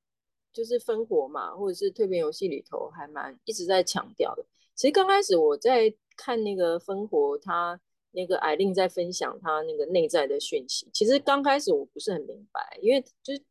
[0.57, 4.43] 就是分火嘛，或者是蜕变游戏里头还蛮一直在强调的。
[4.73, 10.89] 其实刚开始我在看那个分火，他那个艾琳在分享他那个内在的讯息。
[10.91, 13.43] 其实刚开始我不是很明白，因为就是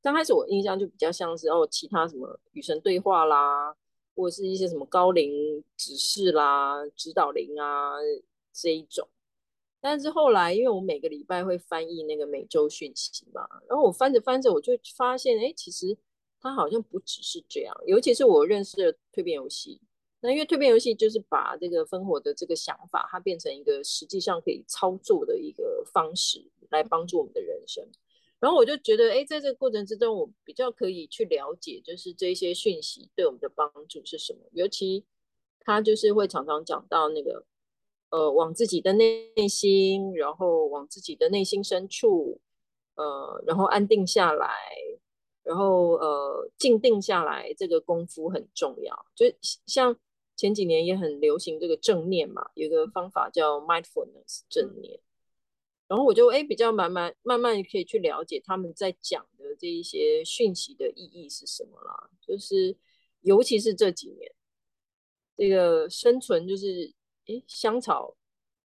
[0.00, 3.76] 刚开始我印象就比较像是哦，其他什么与神对话啦，
[4.16, 7.92] 或者是一些什么高灵指示啦、指导灵啊
[8.54, 9.06] 这一种。
[9.82, 15.98] 但是后来，因为我每个礼拜会翻译那个每周讯息嘛，然后我翻着翻着，我就发现，哎，其实。
[16.42, 19.80] 它好像不只是这样，尤其是我认识的蜕变游戏。
[20.20, 27.86] 那因为蜕变游戏就是把这个分火的这个想法，它变成一个实际上可以操作的一个方式，来帮助我们的人生。
[28.38, 34.40] 然后我就觉得，哎，在这个过程之中，我比较可以去了解，就是这些讯息对我们的帮助是什么。
[34.52, 35.04] 尤其
[35.60, 37.44] 他就是会常常讲到那个，
[38.10, 42.40] 呃，往自己的内心，然后往自己的内心深处，
[42.96, 44.48] 呃，然后安定下来。
[45.52, 49.06] 然后呃，静定下来这个功夫很重要。
[49.14, 49.26] 就
[49.66, 49.94] 像
[50.34, 54.98] 前几年也很流行这个正念嘛，有一个方法叫 mindfulness 正念。
[55.88, 62.08] 然后我就哎比较慢慢慢慢可以去了解他们在讲的这一些讯息的意义是什么啦。
[62.26, 62.74] 就是
[63.20, 64.32] 尤其是这几年，
[65.36, 66.90] 这个生存就是
[67.26, 68.16] 哎香草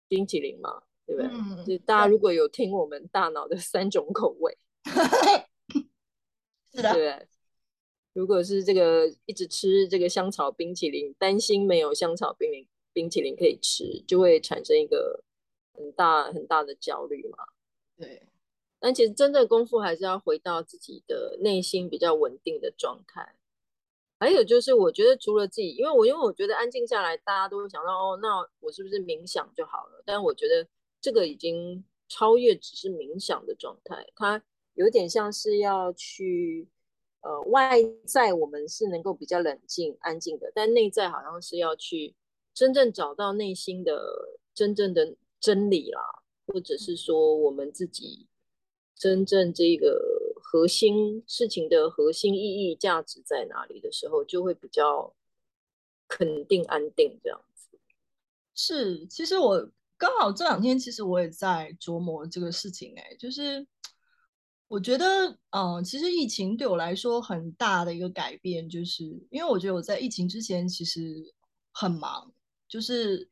[0.08, 1.30] 冰淇淋嘛，对不对？
[1.32, 4.58] 嗯，就大家如果有听我们大脑的三种口味。
[6.74, 7.28] 是的，对。
[8.14, 15.24] 如果是这个一直吃这个香草冰淇淋，担心没有香草冰淋冰淇淋可以吃，就会产生一个
[15.74, 17.38] 很大很大的焦虑嘛。
[17.98, 18.28] 对。
[18.80, 23.36] 但其实真正功夫还是要回到自己的内心比较稳定的状态。
[24.20, 30.04] 还有就是，我觉得除了自己，因为我因为我觉得安静下来，大家都会想到哦，那我是不是冥想就好了？
[30.06, 30.68] 但我觉得
[31.02, 34.44] 这个已经超越只是冥想的状态，它。
[34.76, 36.68] 有点像是要去，
[37.22, 42.16] 呃，外在我们是能够比较冷静、安静的，但内在好像是要去
[42.54, 46.02] 真正找到内心的真正的真理啦，
[46.48, 48.28] 或者是说我们自己
[48.96, 55.14] 真正这个核心事情的核心意义、价值在哪里的时候，就会比较
[56.08, 57.78] 肯定、安定这样子。
[58.56, 63.68] 是，其实我刚好这两天，其实我也在琢磨这个事情，欸，哎，就是。
[64.74, 71.14] 我觉得，嗯、其实疫情对我来说很大的一个改变，就是因为我觉得我在疫情之前其实
[71.72, 72.34] 很忙，
[72.68, 73.30] 就是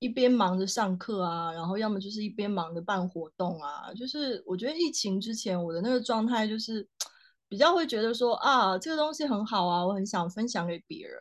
[0.00, 6.84] 一边忙着上课啊，然后要么就是一边忙着办活动啊，就是我觉得疫情之前我的那个状态就是
[7.48, 11.16] 比较会觉得说啊，这个东西很好啊，我很想分享给别人。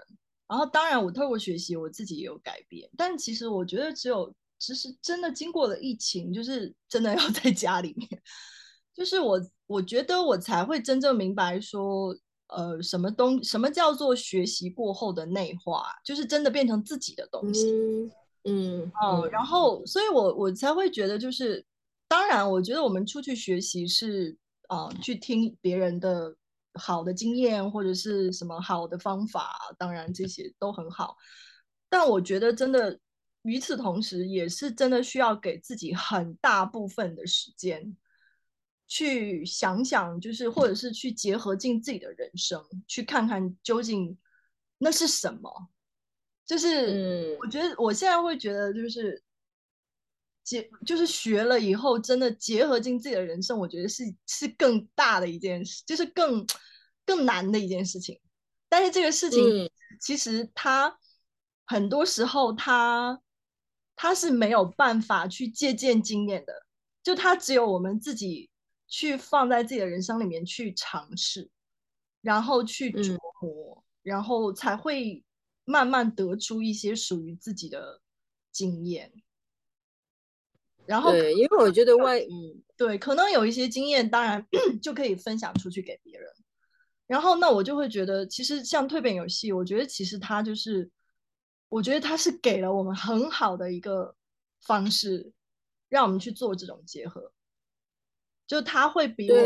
[0.47, 8.09] 然后当然我透过学习我自己也有改变，但其实我觉得只有其实真的经过了疫情，就是真的要在家里面。
[8.93, 12.15] 就是我，我觉得我才会真正明白说，
[12.47, 17.71] 呃，什么东，什么叫做学习过后的内化，就是真的变成自己的东西。
[17.71, 18.11] 嗯
[18.45, 21.65] 嗯哦、呃，然后，所以我我才会觉得，就是
[22.07, 26.35] 当然，我觉得我们出去学习是啊、呃，去听别人的
[26.73, 31.15] 好的经验或者是什么好的方法，当然这些都很好。
[31.89, 32.99] 但我觉得真的
[33.43, 37.95] 与此同时，也是真的需要给自己很大部分的时间。
[38.93, 44.15] 去想想，就是或者是去结合进自己的人生，去看看究竟
[44.77, 45.51] 那是什么。
[46.45, 49.19] 就是，我觉得我现在会觉得，就是
[50.43, 56.45] 结，就是学了以后，真的结合进自己的人生，我觉得是是更大的一件事，就是更
[57.03, 58.21] 更难的一件事情。
[58.69, 59.41] 但是这个事情，
[59.99, 60.99] 其实它
[61.65, 63.19] 很多时候，它
[63.95, 66.53] 它是没有办法去借鉴经验的，
[67.01, 68.51] 就它只有我们自己。
[68.93, 71.49] 去放在自己的人生里面去尝试，
[72.21, 75.23] 然后去琢磨，嗯，然后才会
[75.65, 77.99] 慢慢得出一些属于自己的
[78.51, 79.11] 经验。
[80.85, 84.45] 然后，对，因为我觉得外，嗯，对，可能有一些经验，当然
[84.79, 86.29] 就可以分享出去给别人。
[87.07, 90.87] 然后，那我就会觉得，其实像蜕变游戏，我觉得其实它就是，
[91.67, 94.15] 我觉得它是给了我们很好的一个
[94.61, 95.33] 方式，
[95.89, 97.31] 让我们去做这种结合。
[98.47, 99.37] 就他会比我，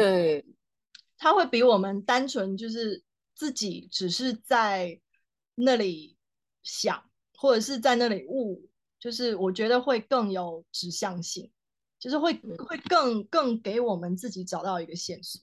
[1.17, 3.03] 他会比我们单纯就是
[3.35, 4.99] 自己只是在
[5.55, 6.17] 那里
[6.63, 11.51] 想，或者是在那里悟，就是我觉得会更有指向性，
[11.99, 15.41] 就是会会更更给我们自己找到一个线索。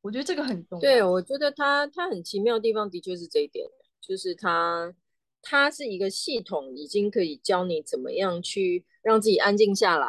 [0.00, 0.80] 我觉得这个很重要。
[0.80, 3.66] 对，我觉得他他很奇妙的地方的确是这一点，
[4.00, 4.94] 就是他
[5.40, 10.08] 他是一个系统，已经可以教你怎么样去让自己安静下来。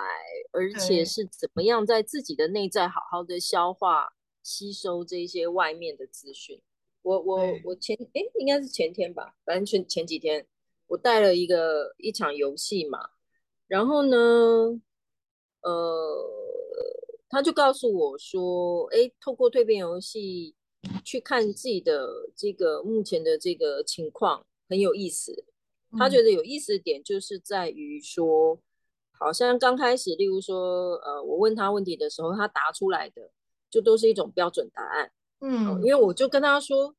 [0.56, 6.62] 而且是怎么样在自己的内在好好的消化吸收这些外面的资讯。
[7.02, 10.46] 我我我前哎应该是前天吧，反正前前几天
[10.86, 13.00] 我带了一个一场游戏嘛，
[13.68, 14.80] 然后呢，
[15.64, 16.30] 呃，
[17.30, 20.54] 他就告诉我说，哎，透过蜕变游戏
[21.04, 25.46] 去看自己的这个目前的这个情况很有意思。
[25.98, 28.60] 他觉得有意思的点就是在于说。
[29.24, 33.32] 好像刚开始，例如说，呃，我问他问题的时候，他答出来的
[33.70, 35.12] 就都是一种标准答案。
[35.40, 36.94] 嗯，呃、因为我就跟他说，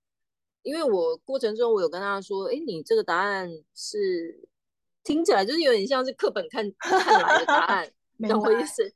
[0.62, 4.48] 因为我过程中我有跟他说，哎，你这个答案是
[5.02, 7.90] 听起来就是有点像是课本看看来的答案，
[8.28, 8.90] 懂我意思？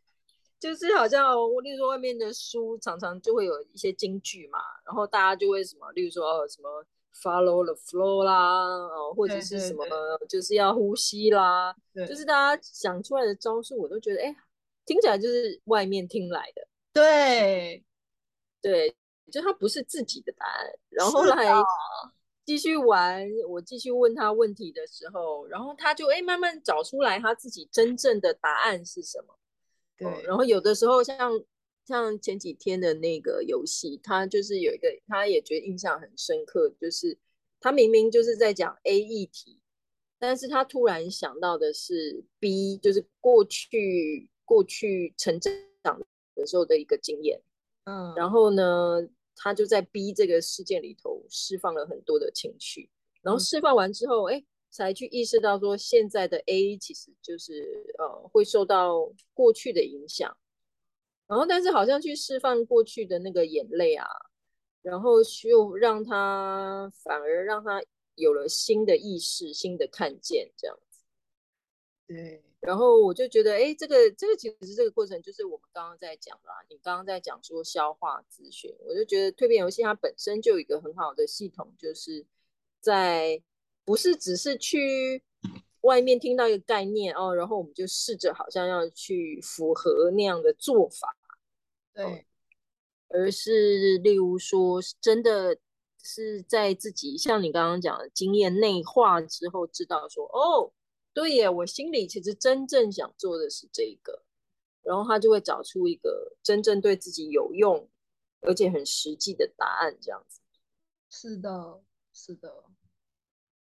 [0.58, 6.84] 就是好像，例如说外面的书常常就会有一些金句嘛，然后大家就会什么，例如说哦什么。
[7.14, 9.84] Follow the flow 啦，哦，或者是什么，
[10.28, 11.74] 就是要呼吸啦，
[12.06, 14.36] 就是大家想出来的招数，我都觉得，哎、欸，
[14.86, 17.84] 听起来就是外面听来的，对，
[18.62, 18.96] 对，
[19.32, 20.70] 就他不是自己的答案。
[20.90, 21.44] 然后后来
[22.46, 29.36] 继续玩，我继续问他问题的时候，然后他就哎、欸，慢慢找出来他自己真正的答案是什么。
[29.96, 31.32] 对，哦、然后有的时候像。
[31.88, 37.16] 像前几天的那个游戏，他就是有一个，他也觉得印象很深刻，就是
[37.60, 39.58] 他明明就是在讲 A 议题，
[40.18, 45.98] 但是他突然想到的是 B，就是过去过去成长
[46.34, 47.40] 的时候的一个经验，
[47.84, 52.90] 嗯，然后呢，他就在 B 这个事件里头释放了很多的情绪，
[53.22, 60.36] 然后释放完之后，哎、嗯，才去意识到说现在的 A 其实就是呃会受到过去的影响。
[61.28, 64.08] 然后，但是好像去释放过去的那个眼泪啊，
[64.82, 67.80] 然后又让他反而让他
[68.14, 71.02] 有了新的意识、新的看见这样子。
[72.06, 72.42] 对。
[72.60, 82.26] 然后我就觉得，哎，这个这个其实这个过程就是我们刚刚在讲啦啊，你刚刚在讲说消化资讯，我就觉得蜕变游戏它本身就有一个很好的系统，就是
[82.80, 83.40] 在
[83.84, 85.22] 不是只是去
[85.82, 91.16] 外面听到一个概念哦，然后我们就试着好像要去符合那样的做法。
[92.04, 92.26] 对，
[93.08, 95.58] 而是例如说，真的
[96.00, 100.72] 是在自己像你刚刚讲的经验内化之后，知道说，哦，
[101.12, 104.22] 对耶，我心里其实真正想做的是这个，
[104.82, 107.88] 然后他就会找出一个真正对自己有用
[108.42, 110.40] 而且很实际的答案，这样子。
[111.10, 111.82] 是的，
[112.12, 112.64] 是的。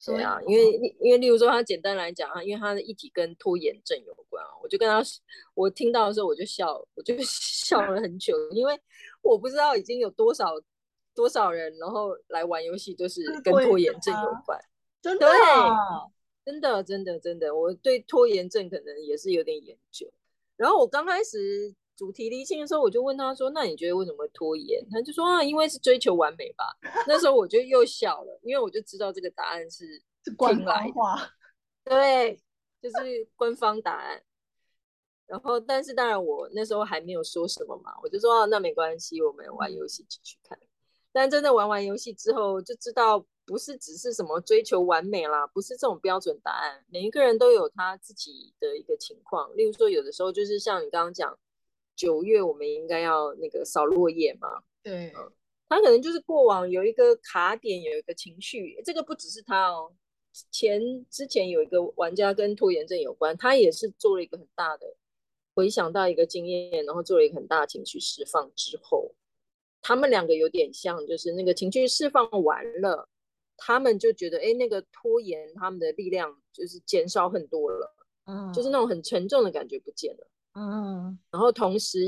[0.06, 5.01] 对啊，因为因为例如说，他简单来讲啊，因为他的议题跟拖延症有关啊，我就跟他，
[5.54, 8.78] 我听到的时候我就笑，我就 笑了很久，因为
[9.22, 10.47] 我不知道已经有多少
[11.16, 14.60] 多少人，然后来玩游戏都是跟拖延症有关，
[15.01, 16.06] 真的，啊，
[16.43, 20.12] 真的，真的，真的，我对拖延症可能也是有点研究。
[20.58, 26.65] 然后我刚开始主题厘清的时候，我就问他说：“那你觉得为什么会拖延？”他就说：“啊，因为是追求完美吧。”
[27.07, 30.01] 那时候我就又笑了，因为我就知道这个答案是
[30.35, 31.29] 官方话，
[31.85, 32.41] 对，
[32.81, 34.23] 就是官方答案。
[35.25, 40.59] 然后，但是当然我那时候还没有说什么嘛，我就说：“啊，那没关系，我们玩游戏继续看。”
[41.13, 46.83] 但真的玩完游戏之后，就知道不是只是什么追求完美啦，不是这种标准答案。
[46.87, 51.37] 每一个人都有他自己的一个情况，例如说，有的时候就是像你刚刚讲，
[51.95, 54.63] 九月我们应该要那个扫落叶嘛。
[54.81, 55.31] 对，嗯，
[55.69, 59.93] 他可能就是过往有一个卡点，有一个情绪，这个不只是他哦。
[60.51, 60.81] 前
[61.11, 64.95] 之前有一个玩家跟拖延症有关，他也是做了一个很大的
[65.53, 69.13] 回想到一个经验，然后做了一个很大的情绪释放之后。
[69.85, 73.07] 他们两个有点像，就是那个情绪释放完了，
[73.57, 81.99] 他们就觉得，哎，那个拖延他们的力量就是减少很多了，嗯，就是那种很沉重的感觉不见了，嗯，然后同时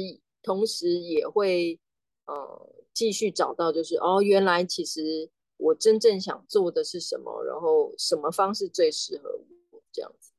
[0.42, 1.80] 同时也会，
[2.26, 9.30] 呃，继续找到，就是哦，原来其实我真正想做的是什么，然后什么方式最适合
[9.72, 10.32] 我这样子，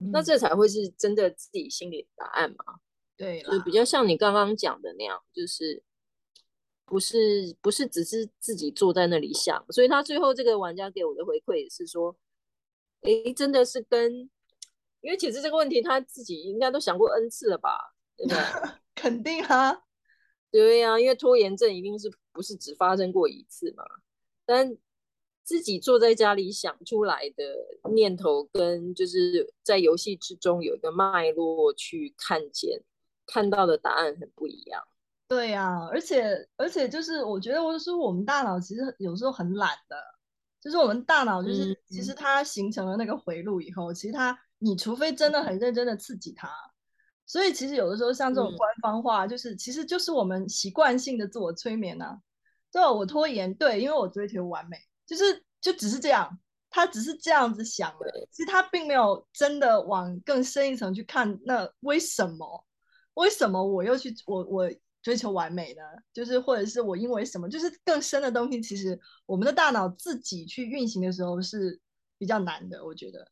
[0.00, 2.80] 嗯，那这才会是真的自己心里的答案嘛，
[3.16, 5.82] 对，就比较像你刚刚讲的那样，就是。
[6.90, 12.16] 不是不是只是自己坐在那里想，所以他最后这个玩家给我的回馈也是说，
[13.02, 14.30] 诶，真的是跟，
[15.00, 17.78] 因为其实这个问题他自己应该都想过 N 次了吧，
[18.16, 18.38] 对不对？
[18.94, 19.82] 肯定啊，
[20.50, 23.84] 对呀、啊，因为拖延症一定是不是只发生过一次嘛，
[24.44, 24.76] 但
[25.44, 32.82] 自己坐在家里想出来的念头，跟就是在游戏之中有一个脉络去看见
[33.24, 34.82] 看到的答案很不一样。
[35.28, 39.96] 对呀、啊，而且而且就是，我觉得我说我们大脑其实有时候很懒的，
[40.60, 46.50] 就是我们大脑就是、嗯、其实它形成了那个回路以后，其实它你除非真的很认真的刺激他，
[47.26, 52.20] 所以其实有的时候像这种官方话，就是、嗯、其实就是我们习惯性的自我催眠啊。
[52.70, 56.38] 对，我拖延，对，因为我追求完美，就是就只是这样，
[56.70, 62.64] 他只是这样子想的，其实他并没有真的往更深一层去看，那为什么？
[63.14, 64.70] 为什么我又去我我？
[65.00, 65.82] 追求完美呢，
[66.12, 71.80] 就是或者是我因为什么，就是更深的东西，其实我们的大脑自己去运行的时候是
[72.18, 73.30] 比较难的，我觉得。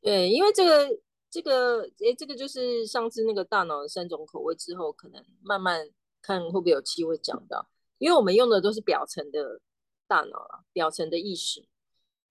[0.00, 5.90] 对，因为这个这个诶，这个就是上次那个大脑的三种口味之后，可能慢慢
[6.22, 7.68] 看会不会有机会讲到，
[7.98, 9.60] 因为我们用的都是表层的
[10.06, 11.66] 大脑啊，表层的意识，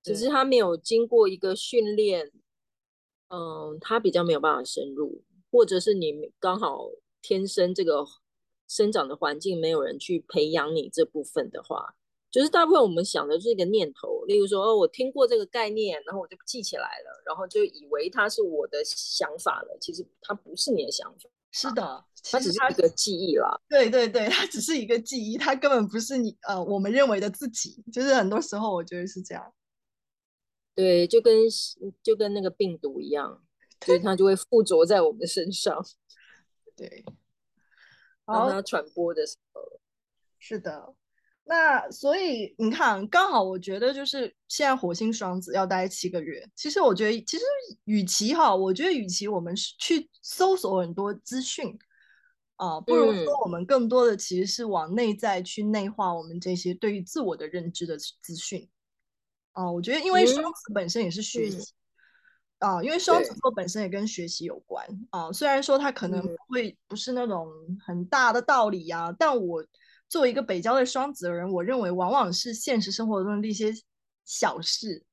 [0.02, 2.32] 只是它没有经过一个训练，
[3.30, 6.90] 嗯，它比较没有办法深入，或者是你刚好。
[7.20, 8.06] 天生这个
[8.70, 11.97] 生长的环境没有人去培养你这部分的话，
[12.30, 19.78] 就是大部分我们想的就是一个念头，例如说哦，我听过这个概念，然后我就记起来了，然后就以为它是我的想法了。
[19.80, 23.58] 其实它不是你的想法，是的，它只是一个记忆啦。
[23.70, 27.82] 对对对，它只是一个记忆，它根本不是你呃我们认为的自己。
[27.94, 29.54] 就是很多时候我觉得是这样。
[30.76, 31.34] 对，就跟
[32.04, 33.42] 就跟那个病毒一样，
[33.86, 35.84] 所以它就会附着在我们的身上。
[36.76, 37.04] 对，
[38.26, 39.80] 当它传播的时候，
[40.38, 40.94] 是的。
[41.50, 46.46] 那所以你看，刚好我觉得就是现在火星双子要待七个月。
[46.56, 47.44] 其实我觉得，其实
[47.86, 51.78] 与其哈，我觉得与其我们去搜索很多资讯
[52.58, 58.70] 啊、呃，不如说我们更多的其实是往内在去内化我们这些对于自我的认知的资讯。
[59.54, 61.58] 啊、呃，我觉得因为双子本身也是学习。
[61.58, 61.74] 嗯
[62.60, 65.32] 啊，因为双子座本身也跟学习有关啊。
[65.32, 67.48] 虽然说它可能会不是那种
[67.86, 69.64] 很大的道理呀、但我
[70.10, 73.74] 作为一个北郊的双子的人，我认为往往是现实生活中的一些
[74.26, 75.04] 小事，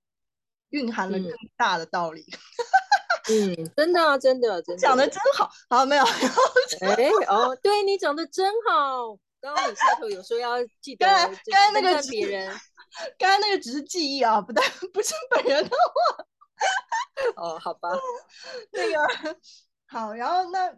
[0.70, 2.24] 蕴含了更大的道理。
[3.30, 5.50] 嗯，嗯真的啊，真的，真的讲的真好。
[5.70, 6.04] 好，没有。
[6.82, 9.16] 哎，哦，对你讲的真好。
[9.40, 12.48] 刚刚你开头有说要记得，刚刚那个别人，
[13.18, 16.24] 刚刚那个只是记忆啊，不但 不是本人的话。
[17.36, 17.88] 哦，好吧，
[18.72, 19.38] 那个
[19.86, 20.74] 好，然后那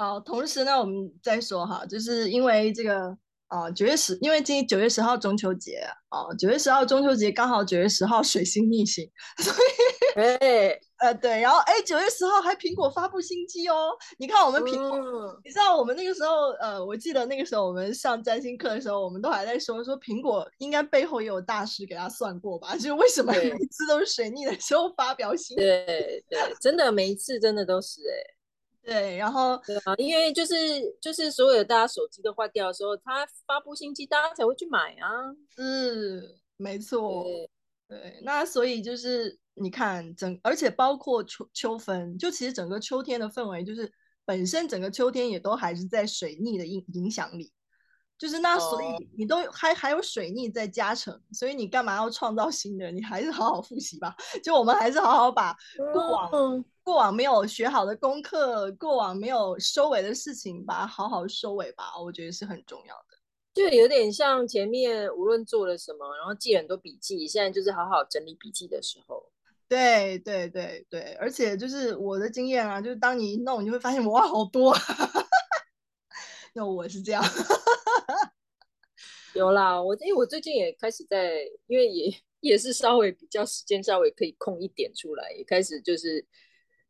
[0.00, 3.14] 哦，同时呢，我们再说哈，就是因为这个
[3.48, 9.06] 啊，九月十，因为今天九月十号中秋节啊，九月十号中秋节刚好九月十号水星逆行，
[9.42, 9.58] 所以，
[10.18, 13.90] 哎，呃，对，然后哎，九月十号还苹果发布新机哦。
[14.16, 22.72] 你看我们苹果，嗯、你知道我们那个时候，呃，我记得那个时候我们上占星课的时候，我们都还在说说苹果应该背后也有大师给他算过吧？
[22.74, 25.62] 就是为什么每一次都是水逆的时候发表新机？
[25.62, 28.39] 对对，真的每一次真的都是哎、欸。
[28.82, 30.54] 对，然后对啊，因为就是
[31.00, 35.08] 就是所有的大家手机都坏掉的时候，他发布新机，大家才会去买啊。
[35.58, 36.22] 嗯，
[36.56, 37.24] 没错。
[37.24, 37.50] 对，
[37.88, 43.92] 对，那所以就是你看整，而且包括秋秋分，就其实整个秋天的氛围，就是
[44.24, 47.52] 本身整个秋天也都还是在水逆的影影响里。
[48.18, 52.90] 就是那，所以你都还还有水逆在加成，所以你干嘛要创造新的？
[52.90, 54.14] 你还是好好复习吧。
[54.44, 55.56] 就我们还是好好把
[55.94, 61.92] 过往、嗯、过往没有学好的功课，过往没有收尾的事情，把它好好收尾吧。
[62.00, 63.18] 我觉得是很重要的。
[63.52, 69.30] 就有点像前面无论做了什么，然后记很多笔记，现在就是好好整理笔记的时候。
[69.68, 74.76] 对对对对，而且就是我的经验啊，就是当你一弄，你会发现哇，好多。
[76.54, 77.22] 那我是这样。
[79.34, 86.24] 有啦，我因为我最近也开始在，因为也也是稍微比较时间稍微可以空一点出来，也开始就是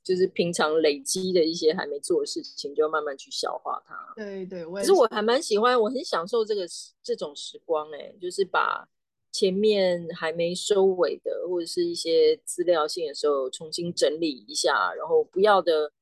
[0.03, 4.13] 就是平常累积的一些还没做的事情，就慢慢去消化它。
[4.17, 6.67] 对对，可是我还蛮喜欢，我很享受这个
[7.03, 8.89] 这种时光哎、欸，就是把
[9.31, 15.93] 前面还没收尾的或者是一些资料性的时候重新整理一下，然后不要的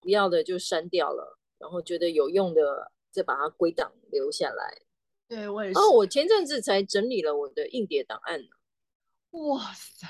[0.00, 4.80] 不要的就删掉了，然后觉得有用的再把它归档留下来。
[5.28, 5.78] 对，我也是。
[5.78, 8.48] 哦，我前阵子才整理了我的硬碟档案呢。
[9.32, 10.06] 哇塞，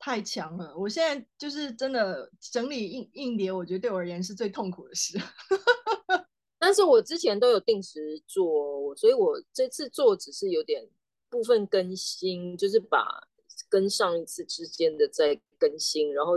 [0.00, 0.74] 太强了！
[0.76, 5.16] 我现在就是真的整理硬硬碟，我觉得对我而言是最痛苦的事。
[6.58, 10.88] 但是我之前都有定时做，所以我这次做只是有点
[11.28, 13.06] 部分更新，就是把
[13.68, 16.32] 跟上一次之间的再更新，然后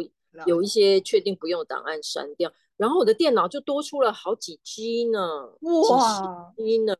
[0.45, 5.19] 有一些确定不用的档案删掉，然后我的电脑就多出了好几 G 呢，
[5.61, 6.95] 哇，G 呢。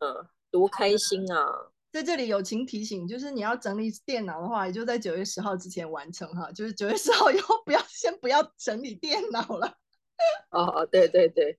[0.54, 1.72] 多开心啊！
[1.94, 6.52] 在这里友情提醒，就是你要整理电脑的话，也就在九月十号之前完成哈。
[6.52, 9.78] 就是九月十号以后，不要先不要整理电脑了。
[10.50, 11.56] 哦，对对对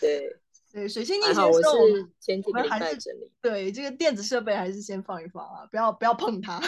[0.00, 0.40] 对
[0.72, 3.32] 对，水星逆行的时候，我是前几天还在整理。
[3.40, 6.60] 对，这个电子设备还是先放一放啊，不要不要碰它。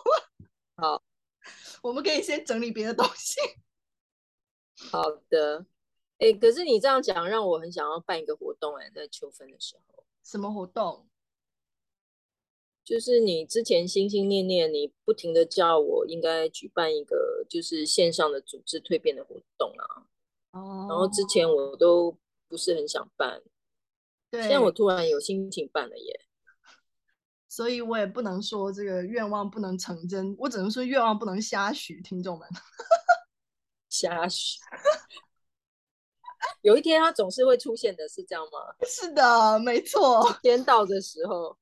[0.76, 1.02] 好，
[1.82, 3.40] 我们可以先整理别的东西。
[4.90, 5.64] 好的，
[6.18, 10.04] 哎，可是你这样讲，让我很想要办一个活动哎，在秋分的时候。
[10.22, 11.07] 什么活动？
[12.88, 20.08] 就是你之前心心念念，你不停的叫我应该举办一个就是线上的组织蜕变的活动啊。
[20.52, 20.86] 哦。
[20.88, 22.16] 然后之前我都
[22.48, 23.42] 不是很想办，
[24.30, 24.40] 对。
[24.40, 26.20] 现在我突然有心情办了耶。
[27.46, 32.48] 所以我也不能说这个愿望不能成真，我只能说愿望不能瞎许，听众们。
[33.90, 34.58] 瞎许。
[36.62, 38.58] 有一天，他总是会出现的，是这样吗？
[38.86, 40.24] 是的，没错。
[40.40, 41.54] 天到的时候，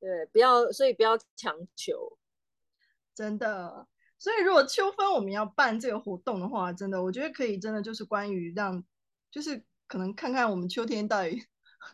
[0.00, 2.18] 对，不要，所以不要强求，
[3.14, 3.86] 真的。
[4.18, 8.82] 所以，如果秋分我们要办这个活动的话，真的，我觉得可以，真的就是关于让，
[9.30, 11.46] 就是可能看看我们秋天到底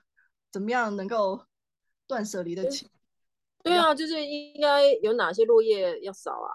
[0.53, 1.47] 怎么样能够
[2.07, 2.89] 断舍离的情。
[3.63, 6.51] 对啊，就是应该有哪些落叶要扫啊？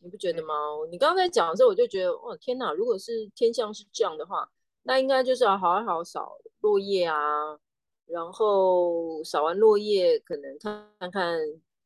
[0.00, 0.54] 你不觉得吗？
[0.90, 2.72] 你刚刚在讲的时候，我就觉得，哇，天哪！
[2.72, 4.50] 如果是天象是这样的话。
[4.88, 7.58] 那应该就是要好好扫落叶啊，
[8.06, 11.38] 然后扫完落叶，可能看看看，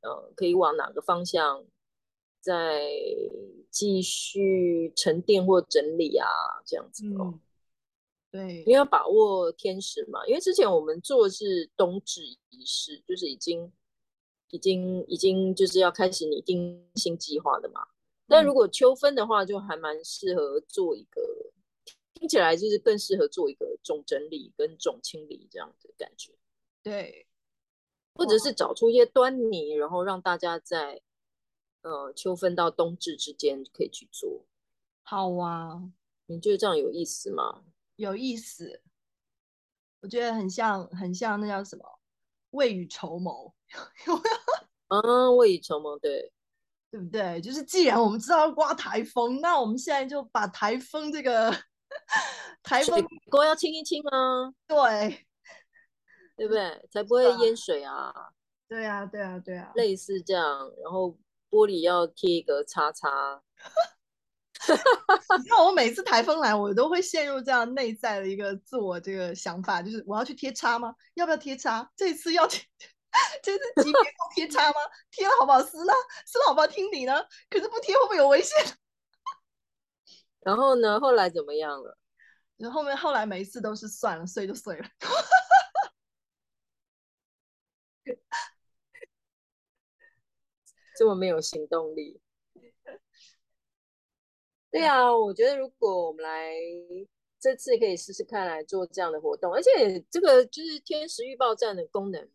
[0.03, 1.65] 呃，可以往哪个方向
[2.41, 2.89] 再
[3.71, 6.29] 继续沉淀或整理啊，
[6.67, 7.33] 这样子哦。
[7.33, 7.41] 嗯、
[8.31, 10.27] 对，因为要把握天时嘛。
[10.27, 13.73] 因为之前我们做的是冬至仪式，就是已经、
[14.51, 17.81] 已经、已经就是要开始拟定新计划的嘛。
[18.29, 21.21] 但如果秋分的话，就还蛮适合做一个。
[22.21, 26.31] 听起来就是更适合做一个总整理跟总清理这样的感觉，
[26.83, 27.27] 对，
[28.13, 31.01] 或者是找出一些端倪，然后让大家在
[31.81, 34.45] 呃秋分到冬至之间可以去做。
[35.03, 35.83] 好啊，
[36.27, 37.65] 你觉得这样有意思吗？
[37.97, 38.83] 有意思，
[40.03, 42.01] 我觉得很像很像那叫什么
[42.51, 43.55] 未雨绸缪，
[44.07, 44.23] 有没
[44.91, 44.99] 有？
[44.99, 46.31] 啊，未雨绸缪，对，
[46.91, 47.41] 对不对？
[47.41, 51.51] 就是既然我们知道要刮台风，那我们现在就把台风这个。
[52.63, 55.27] 台风锅要清一清啊，对，
[56.37, 56.83] 对不对？
[56.93, 58.13] 才不会淹水啊。
[58.69, 60.45] 对啊，对啊，对啊，类似这样。
[60.83, 61.17] 然后
[61.51, 63.43] 玻璃要贴一个叉叉。
[65.43, 70.95] 你看我每次台风来，我都会陷入这样内在的一个自我这个想法，就是我要去贴叉吗？
[71.15, 71.91] 要不要贴叉？
[71.97, 72.63] 这次要贴，
[73.43, 74.77] 这次级别够贴叉吗？
[75.11, 75.93] 贴了好不好撕了？
[76.27, 77.25] 撕了好不好听你呢？
[77.49, 78.57] 可是不贴会不会有危险？
[80.41, 81.01] 然后呢？
[81.01, 81.97] 后来怎么样了？
[82.61, 84.87] 然后面后来每一次都是算了，碎就碎了。
[90.97, 92.21] 这么没有行动力。
[94.71, 96.55] 对啊，我觉得如果我们来
[97.41, 102.29] 这次可以试试看来做这样的活动，而且这个就是天时预报站的功能，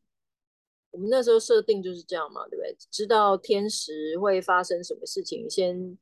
[0.89, 2.75] 我们那时候设定就是这样嘛，对不对？
[2.89, 5.97] 知道天时会发生什么事情，先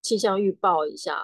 [0.00, 1.22] 气象预报一下，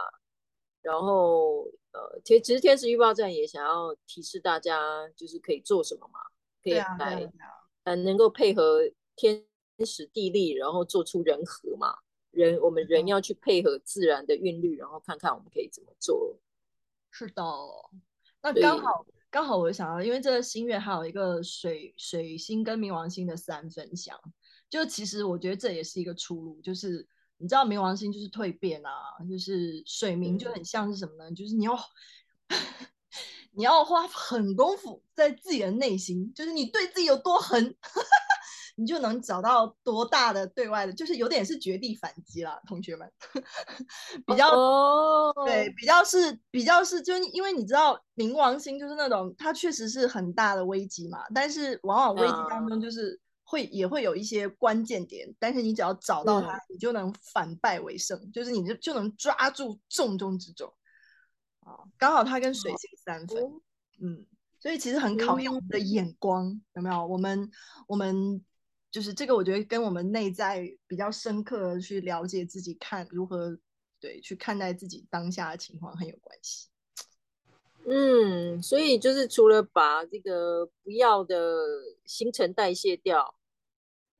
[0.82, 6.20] 然后呃，其实天使预报站也想要提示大家，就是可以做什么嘛，
[6.62, 7.30] 可以来，
[7.84, 8.80] 呃，能够配合
[9.14, 9.44] 天
[9.86, 11.94] 时地利，然后做出人和嘛。
[12.30, 16.38] 人，我们人要去配合自然的韵律，然后看看我们可以怎么做。
[17.10, 17.42] 是的，
[18.40, 24.18] 那刚好刚好，我想到，因为这个新月还有一个水水星跟冥王星的三分相，
[24.70, 26.58] 就其实我觉得这也是一个出路。
[26.62, 27.06] 就是
[27.42, 28.90] 你知道冥王星就是蜕变啊，
[29.28, 31.28] 就是水冥就很像是什么呢？
[31.28, 31.76] 嗯、就是你要
[33.52, 37.76] 你要花很功夫在自己的内心，就是你对自己有多狠。
[38.74, 43.06] 你就能找到多大的对外的，就是有点是绝地反击了，同学们，
[44.26, 45.46] 比较、oh.
[45.46, 53.20] 对，比较是比较是，就因为你知道冥王星就是那种，它确实是很大的危机嘛，但是往往危机当中就是
[53.52, 53.70] 会、uh.
[53.70, 60.72] 也会有一些关键点，但是你只要找到它，你就能反败为胜，就是你就就能抓住重中之重
[61.60, 63.52] 啊，刚好它跟水星三分，oh.
[64.00, 64.26] 嗯，
[64.58, 66.56] 所以其实很考验我们的眼光，oh.
[66.76, 67.06] 有没有？
[67.06, 67.50] 我们
[67.86, 68.44] 我们。
[68.92, 73.58] 就是这个，我觉得跟我们内在比较深刻的去了解自己，看如何
[73.98, 76.68] 对去看待自己当下的情况很有关系。
[77.86, 81.56] 嗯，所以就是除了把这个不要的
[82.04, 83.34] 新陈代谢掉，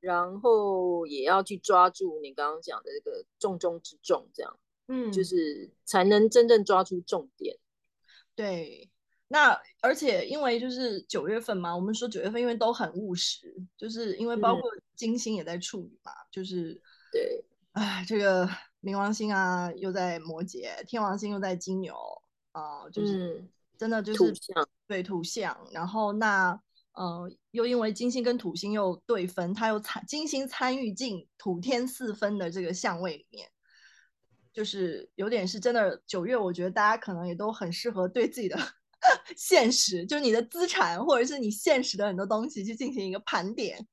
[0.03, 7.57] 然后也要去抓住你刚刚讲的这个重中之重，这样，嗯，就是才能真正抓住重点。
[8.35, 8.89] 对。
[9.29, 16.79] 那而且因为就是九月份嘛，我们说九月份因为都很务实，就是因为包括金星也在处女嘛，嗯、就是
[17.11, 18.47] 对，哎，这个
[18.83, 21.95] 冥王星啊又在摩羯，天王星又在金牛
[22.51, 23.43] 啊、呃，就是
[23.75, 24.31] 真的就是
[24.85, 26.61] 对土象，然后那
[26.93, 33.49] 呃又因为金星跟土星又对分，它又参金星参与进土天四分的这个相位里面，
[34.53, 38.57] 就是有点是真的九月，我觉得大家可能也都很适合对自己的。
[39.35, 43.85] 现实就是你的资产，或者是你现实的很多东西去进行一个盘点。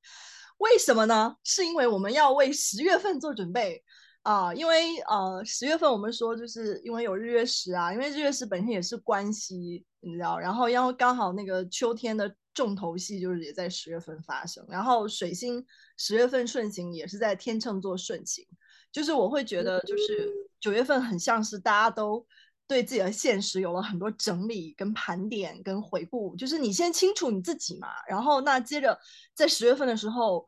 [0.59, 1.35] 为什么呢？
[1.43, 3.83] 是因为我们要为十月份做准备
[4.23, 15.65] 啊、因为呃十月份我们说就是因为有日月食啊，因为日月食本身也是关系，你知道，然后然后刚好那个秋天的重头戏就是也在十月份发生，然后水星
[15.97, 18.45] 十月份顺行也是在天秤座顺行，
[18.91, 20.29] 就是我会觉得就是
[20.59, 22.25] 九月份很像是大家都。
[22.67, 28.97] 对自己的现实有了很多整理、跟盘点、跟回顾，就是你先清楚你自己嘛，然后那接着
[29.33, 30.47] 在十月份的时候，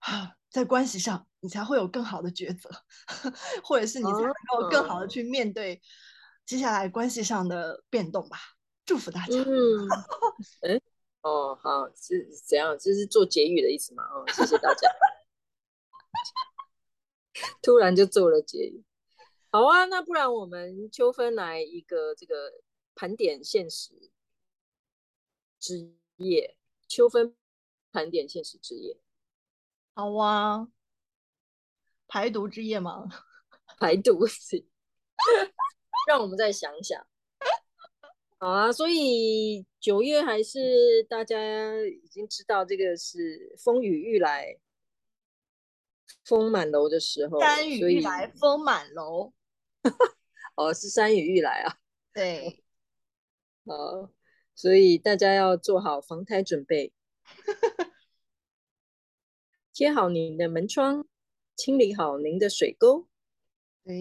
[0.00, 2.68] 啊，在关系上你才会有更好的抉择，
[3.64, 5.80] 或者是你才能够更好的去面对
[6.44, 8.36] 接下来关系上的变动吧。
[8.84, 9.32] 祝福大家。
[9.38, 9.88] 嗯，
[10.68, 10.78] 哎，
[11.22, 12.76] 哦，好，是怎样？
[12.78, 14.04] 这是做结语的意思吗？
[14.12, 14.88] 哦，谢谢大家。
[17.62, 18.84] 突然就做了结语。
[19.50, 22.52] 好啊，那不然我们秋分来一个这个
[22.94, 24.10] 盘点现实
[25.58, 26.56] 之夜，
[26.86, 27.34] 秋分
[27.90, 29.00] 盘点现实之夜。
[29.94, 30.68] 好啊，
[32.06, 33.08] 排毒之夜吗？
[33.80, 34.64] 排毒之夜，
[36.06, 37.07] 让我们再想想。
[38.38, 41.36] 好啊，所以九月还是大家
[41.84, 44.56] 已经知道这个是风雨欲来
[46.24, 49.32] 风满楼的时候，山雨欲来风满楼。
[50.54, 51.78] 哦，是山雨欲来啊！
[52.12, 52.64] 对，
[53.64, 54.10] 好，
[54.54, 56.92] 所以大家要做好防台准备，
[59.72, 61.06] 贴好您的门窗，
[61.56, 63.08] 清理好您的水沟。
[63.84, 63.94] 哎，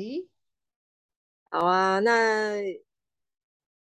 [1.50, 2.62] 好啊，那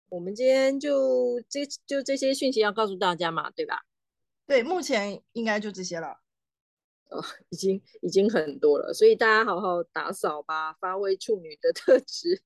[0.09, 3.83] 我们今天就这就这些讯息要告诉大家嘛，对吧？
[4.45, 6.19] 对，目前应该就这些了。
[7.09, 12.41] 哦，已经已经很多了，所以大家好好打扫吧，发挥处女的特质，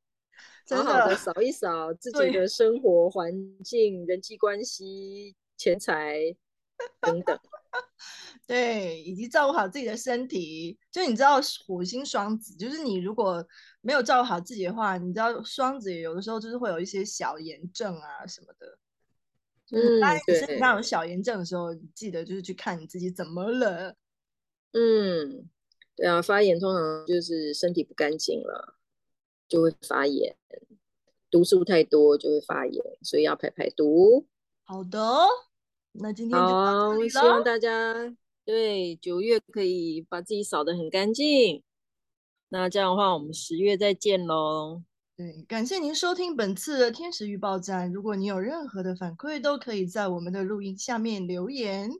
[0.69, 3.31] 好好的扫一扫自己的生活环
[3.63, 6.35] 境、人际关系、钱财
[7.01, 7.39] 等等。
[8.47, 10.77] 对，以及照顾好自己的身体。
[10.91, 13.45] 就你知道，火星双子，就是你如果
[13.81, 18.77] 没有照顾好自己的话，你知道双子有的时候就是会有一些小炎症啊什么的。
[19.71, 23.95] 嗯，当你身体上有小炎症的时候，你记得就是去看你自己怎么了。
[24.73, 25.49] 嗯，
[25.95, 28.77] 对啊，发炎通常就是身体不干净了。
[29.47, 30.37] 就会发炎，
[31.29, 34.25] 毒素太多就会发炎，所以要排排毒。
[34.63, 34.99] 好的，
[35.93, 38.15] 那今天就好，希望大家
[38.45, 41.63] 对九月可以把自己扫得很干净。
[42.49, 44.83] 那这样的话，我们十月再见喽。
[45.15, 47.91] 对，感谢您收听本次的天使预报站。
[47.91, 51.91] 如果你有任何的反馈，都可以在我们的录音下面留言。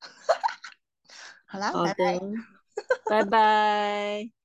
[1.46, 2.20] 好啦，拜拜。
[3.08, 4.35] 拜拜。